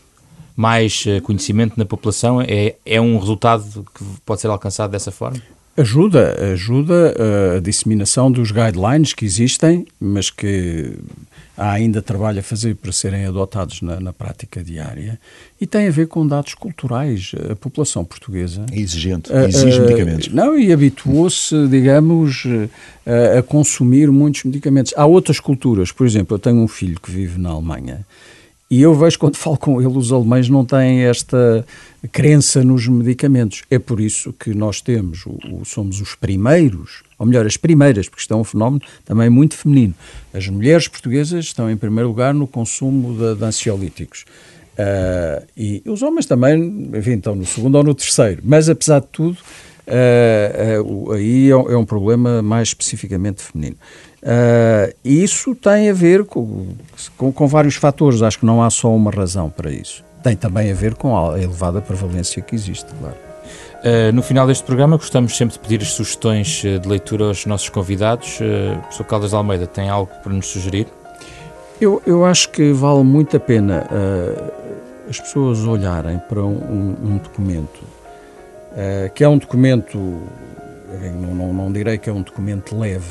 mais 0.56 1.04
uh, 1.06 1.22
conhecimento 1.22 1.74
na 1.76 1.84
população, 1.84 2.40
é, 2.40 2.74
é 2.84 3.00
um 3.00 3.18
resultado 3.18 3.86
que 3.94 4.04
pode 4.24 4.40
ser 4.40 4.48
alcançado 4.48 4.90
dessa 4.90 5.12
forma? 5.12 5.40
Ajuda, 5.76 6.52
ajuda 6.52 7.14
a 7.56 7.60
disseminação 7.60 8.32
dos 8.32 8.50
guidelines 8.50 9.12
que 9.12 9.26
existem, 9.26 9.86
mas 10.00 10.30
que 10.30 10.94
há 11.56 11.72
ainda 11.72 12.02
trabalho 12.02 12.40
a 12.40 12.42
fazer 12.42 12.74
para 12.76 12.92
serem 12.92 13.24
adotados 13.24 13.80
na, 13.80 13.98
na, 13.98 14.12
prática 14.12 14.62
diária 14.62 15.18
e 15.60 15.66
tem 15.66 15.88
a 15.88 15.90
ver 15.90 16.06
com 16.08 16.26
dados 16.26 16.54
culturais. 16.54 17.32
A 17.50 17.56
população 17.56 18.04
portuguesa 18.04 18.66
é 18.70 18.78
exigente, 18.78 19.32
exige 19.32 19.80
medicamentos. 19.80 20.28
Não, 20.28 20.58
e 20.58 20.72
habituou-se, 20.72 21.66
digamos, 21.68 22.44
a, 23.06 23.38
a, 23.38 23.42
consumir 23.42 24.10
muitos 24.10 24.44
medicamentos. 24.44 24.92
Há 24.96 25.06
outras 25.06 25.40
culturas, 25.40 25.90
por 25.90 26.06
exemplo, 26.06 26.34
eu 26.34 26.38
tenho 26.38 26.58
um 26.58 26.68
filho 26.68 27.00
que 27.00 27.10
vive 27.10 27.38
na 27.38 27.50
Alemanha 27.50 28.04
e 28.70 28.82
eu 28.82 28.94
vejo 28.94 29.18
quando 29.18 29.36
falo 29.38 29.56
com 29.56 29.80
ele, 29.80 29.96
os 29.96 30.12
alemães 30.12 30.48
não 30.48 30.64
têm 30.64 31.04
esta 31.04 31.64
crença 32.12 32.62
nos 32.62 32.86
medicamentos. 32.88 33.62
É 33.70 33.78
por 33.78 34.00
isso 34.00 34.32
que 34.32 34.54
nós 34.54 34.80
temos, 34.80 35.24
o, 35.26 35.38
o, 35.52 35.64
somos 35.64 36.00
os 36.00 36.14
primeiros, 36.14 37.02
ou 37.18 37.26
melhor, 37.26 37.46
as 37.46 37.56
primeiras, 37.56 38.08
porque 38.08 38.22
isto 38.22 38.34
é 38.34 38.36
um 38.36 38.44
fenómeno 38.44 38.82
também 39.04 39.30
muito 39.30 39.54
feminino. 39.54 39.94
As 40.32 40.48
mulheres 40.48 40.88
portuguesas 40.88 41.46
estão 41.46 41.70
em 41.70 41.76
primeiro 41.76 42.08
lugar 42.08 42.34
no 42.34 42.46
consumo 42.46 43.16
de, 43.16 43.34
de 43.36 43.44
ansiolíticos. 43.44 44.24
Uh, 44.76 45.46
e 45.56 45.82
os 45.86 46.02
homens 46.02 46.26
também, 46.26 46.90
enfim, 46.94 47.14
estão 47.14 47.34
no 47.34 47.46
segundo 47.46 47.76
ou 47.76 47.84
no 47.84 47.94
terceiro. 47.94 48.42
Mas, 48.44 48.68
apesar 48.68 49.00
de 49.00 49.06
tudo, 49.06 49.38
uh, 49.86 50.82
uh, 50.82 51.12
aí 51.12 51.46
é, 51.46 51.52
é 51.52 51.76
um 51.76 51.84
problema 51.84 52.42
mais 52.42 52.68
especificamente 52.68 53.42
feminino. 53.42 53.76
Uh, 54.26 54.92
isso 55.04 55.54
tem 55.54 55.88
a 55.88 55.92
ver 55.92 56.24
com, 56.24 56.66
com, 57.16 57.30
com, 57.30 57.46
vários 57.46 57.76
fatores, 57.76 58.22
acho 58.22 58.40
que 58.40 58.46
não 58.46 58.60
há 58.60 58.68
só 58.70 58.92
uma 58.92 59.12
razão 59.12 59.48
para 59.48 59.70
isso. 59.70 60.04
Tem 60.20 60.34
também 60.34 60.72
a 60.72 60.74
ver 60.74 60.94
com 60.94 61.16
a 61.16 61.38
elevada 61.38 61.80
prevalência 61.80 62.42
que 62.42 62.52
existe, 62.52 62.92
claro. 62.98 63.14
Uh, 63.76 64.12
no 64.12 64.24
final 64.24 64.44
deste 64.44 64.64
programa, 64.64 64.96
gostamos 64.96 65.36
sempre 65.36 65.52
de 65.52 65.60
pedir 65.60 65.80
as 65.80 65.92
sugestões 65.92 66.60
ah, 66.64 66.78
de 66.80 66.88
leitura 66.88 67.26
aos 67.26 67.46
nossos 67.46 67.68
convidados. 67.68 68.40
Uh, 68.40 68.80
professor 68.80 69.04
Caldas 69.04 69.30
de 69.30 69.36
Almeida, 69.36 69.64
tem 69.64 69.88
algo 69.88 70.10
para 70.24 70.32
nos 70.32 70.46
sugerir? 70.48 70.88
Eu, 71.80 72.02
eu 72.04 72.24
acho 72.24 72.48
que 72.50 72.72
vale 72.72 73.04
muito 73.04 73.36
a 73.36 73.40
pena 73.40 73.86
uh, 73.92 74.52
as 75.08 75.20
pessoas 75.20 75.60
olharem 75.60 76.18
para 76.28 76.42
um, 76.42 76.56
um, 76.56 76.96
um 77.12 77.16
documento, 77.18 77.80
que 79.14 79.24
é 79.24 79.28
um 79.28 79.38
documento, 79.38 79.96
não, 79.96 81.34
não, 81.34 81.52
não 81.52 81.72
direi 81.72 81.96
que 81.96 82.10
é 82.10 82.12
um 82.12 82.20
documento 82.20 82.76
leve, 82.76 83.10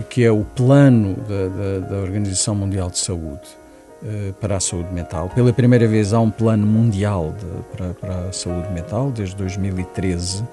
que 0.00 0.24
é 0.24 0.30
o 0.30 0.44
plano 0.56 1.16
da, 1.28 1.48
da, 1.48 1.88
da 1.88 1.96
Organização 1.98 2.54
Mundial 2.54 2.90
de 2.90 2.98
Saúde 2.98 3.40
uh, 4.02 4.32
para 4.34 4.56
a 4.56 4.60
saúde 4.60 4.92
mental. 4.92 5.30
Pela 5.34 5.52
primeira 5.52 5.86
vez 5.86 6.12
há 6.12 6.20
um 6.20 6.30
plano 6.30 6.66
mundial 6.66 7.34
de, 7.38 7.76
para, 7.76 7.94
para, 7.94 8.28
a 8.28 8.32
saúde 8.32 8.70
mental, 8.72 9.10
desde 9.10 9.36
2013. 9.36 10.42
Uh, 10.42 10.46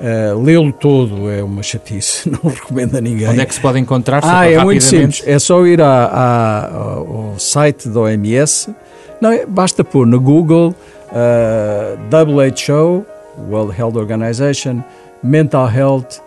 eh, 0.00 0.34
Lê-lo 0.34 0.72
todo 0.72 1.30
é 1.30 1.40
uma 1.42 1.62
chatice, 1.62 2.28
não 2.42 2.50
recomendo 2.50 2.96
a 2.96 3.00
ninguém. 3.00 3.28
Onde 3.28 3.40
é 3.40 3.46
que 3.46 3.54
se 3.54 3.60
pode 3.60 3.78
encontrar? 3.78 4.20
Ah, 4.24 4.50
é 4.50 4.62
muito 4.62 4.82
simples. 4.82 5.22
É 5.24 5.38
só 5.38 5.64
ir 5.66 5.80
ao 5.80 7.34
site 7.38 7.88
da 7.88 8.00
OMS. 8.00 8.74
Não, 9.20 9.30
é, 9.30 9.46
basta 9.46 9.84
pôr 9.84 10.06
no 10.06 10.20
Google 10.20 10.70
uh, 10.70 10.74
eh, 11.14 11.96
WHO, 12.10 13.06
World 13.48 13.78
Health 13.78 13.96
Organization, 13.96 14.82
Mental 15.22 15.70
Health 15.70 16.20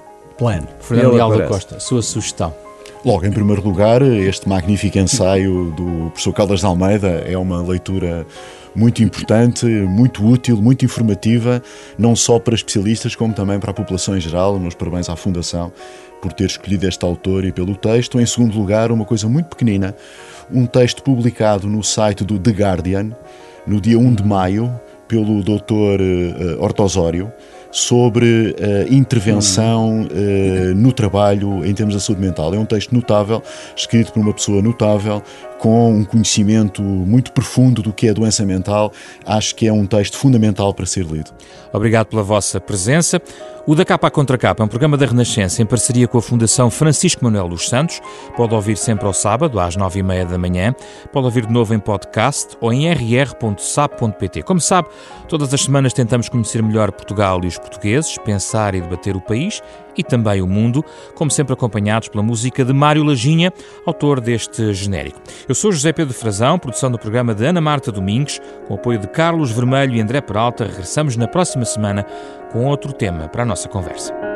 Fernando 0.80 1.13
Leal 1.13 1.38
da 1.38 1.47
Costa, 1.47 1.80
sua 1.80 2.02
sugestão. 2.02 2.54
Logo, 3.04 3.26
em 3.26 3.32
primeiro 3.32 3.62
lugar, 3.62 4.02
este 4.02 4.47
magnífico 4.50 4.97
ensaio 4.97 5.71
do 5.78 6.10
professor 6.10 6.34
Caldas 6.34 6.60
de 6.60 6.65
Almeida 6.65 7.23
é 7.26 7.38
uma 7.38 7.62
leitura 7.62 8.26
muito 8.76 9.02
importante, 9.02 9.65
muito 9.65 10.23
útil, 10.26 10.58
muito 10.58 10.86
informativa, 10.86 11.62
não 11.97 12.15
só 12.15 12.38
para 12.38 12.54
especialistas, 12.54 13.15
como 13.15 13.34
também 13.34 13.60
para 13.60 13.71
a 13.71 13.73
população 13.73 14.15
em 14.15 14.19
geral. 14.19 14.60
Meus 14.60 14.76
parabéns 14.76 15.10
à 15.10 15.15
Fundação 15.15 15.71
por 16.21 16.34
ter 16.34 16.45
escolhido 16.45 16.88
este 16.88 17.04
autor 17.04 17.45
e 17.45 17.52
pelo 17.52 17.76
texto. 17.76 18.19
Em 18.19 18.26
segundo 18.26 18.58
lugar, 18.58 18.91
uma 18.91 19.06
coisa 19.06 19.28
muito 19.28 19.47
pequenina, 19.47 19.95
um 20.52 20.65
texto 20.65 21.02
publicado 21.02 21.67
no 21.67 21.84
site 21.84 22.23
do 22.23 22.38
The 22.38 22.52
Guardian, 22.52 23.12
no 23.65 23.82
dia 23.82 23.97
1 23.97 24.13
de 24.13 24.23
maio, 24.23 24.80
pelo 25.08 25.41
Dr. 25.41 26.02
Eh, 26.02 26.58
Ortosório, 26.60 27.32
sobre 27.71 28.56
uh, 28.60 28.93
intervenção 28.93 30.01
uh, 30.03 30.75
no 30.75 30.91
trabalho 30.91 31.65
em 31.65 31.73
termos 31.73 31.95
da 31.95 32.01
saúde 32.01 32.21
mental. 32.21 32.53
É 32.53 32.58
um 32.58 32.65
texto 32.65 32.93
notável, 32.93 33.41
escrito 33.75 34.12
por 34.12 34.21
uma 34.21 34.34
pessoa 34.34 34.62
notável, 34.62 35.21
com 35.60 35.91
um 35.93 36.06
conhecimento 36.06 36.82
muito 36.82 37.32
profundo 37.32 37.82
do 37.82 37.91
que 37.91 38.08
é 38.08 38.13
doença 38.13 38.45
mental. 38.45 38.91
Acho 39.25 39.56
que 39.56 39.67
é 39.67 39.73
um 39.73 39.86
texto 39.86 40.17
fundamental 40.17 40.73
para 40.73 40.86
ser 40.86 41.06
lido. 41.06 41.32
Obrigado 41.73 42.08
pela 42.08 42.23
vossa 42.23 42.60
presença. 42.60 43.21
O 43.67 43.75
Da 43.75 43.84
Capa 43.84 44.08
à 44.08 44.10
Contra 44.10 44.38
Capa 44.38 44.63
é 44.63 44.65
um 44.65 44.69
programa 44.69 44.95
da 44.95 45.06
Renascença 45.06 45.62
em 45.62 45.65
parceria 45.65 46.08
com 46.08 46.17
a 46.17 46.21
Fundação 46.21 46.71
Francisco 46.71 47.25
Manuel 47.25 47.49
dos 47.49 47.67
Santos. 47.67 47.99
Pode 48.38 48.56
ouvir 48.56 48.77
sempre 48.77 49.06
ao 49.06 49.12
sábado, 49.12 49.60
às 49.60 49.75
nove 49.75 49.99
e 49.99 50.03
meia 50.03 50.25
da 50.25 50.38
manhã. 50.38 50.73
Pode 51.12 51.25
ouvir 51.25 51.45
de 51.45 51.51
novo 51.51 51.73
em 51.73 51.80
podcast 51.80 52.56
ou 52.62 52.71
em 52.71 52.89
rr.sab.pt. 52.89 54.43
Como 54.43 54.62
sabe, 54.62 54.88
todas 55.27 55.53
as 55.53 55.63
semanas 55.63 55.91
tentamos 55.91 56.30
conhecer 56.30 56.63
melhor 56.63 56.93
Portugal 56.93 57.41
e 57.43 57.47
os 57.47 57.60
portugueses, 57.60 58.17
pensar 58.19 58.73
e 58.73 58.80
debater 58.80 59.17
o 59.17 59.21
país 59.21 59.62
e 59.97 60.03
também 60.03 60.41
o 60.41 60.47
mundo, 60.47 60.86
como 61.15 61.32
sempre 61.32 61.53
acompanhados 61.53 62.08
pela 62.08 62.23
música 62.23 62.63
de 62.63 62.71
Mário 62.71 63.03
Laginha, 63.03 63.51
autor 63.86 64.21
deste 64.21 64.73
genérico. 64.73 65.19
Eu 65.49 65.56
sou 65.56 65.71
José 65.71 65.91
Pedro 65.91 66.13
Frazão, 66.13 66.60
produção 66.60 66.91
do 66.91 66.99
programa 66.99 67.34
de 67.34 67.43
Ana 67.43 67.60
Marta 67.60 67.91
Domingues, 67.91 68.39
com 68.67 68.75
apoio 68.75 68.99
de 68.99 69.08
Carlos 69.08 69.51
Vermelho 69.51 69.95
e 69.95 70.01
André 70.01 70.21
Peralta. 70.21 70.65
Regressamos 70.65 71.17
na 71.17 71.27
próxima 71.27 71.65
semana 71.65 72.06
com 72.52 72.66
outro 72.66 72.94
tema 72.94 73.28
para 73.28 73.44
a 73.44 73.46
nossa 73.46 73.68
conversa. 73.70 74.27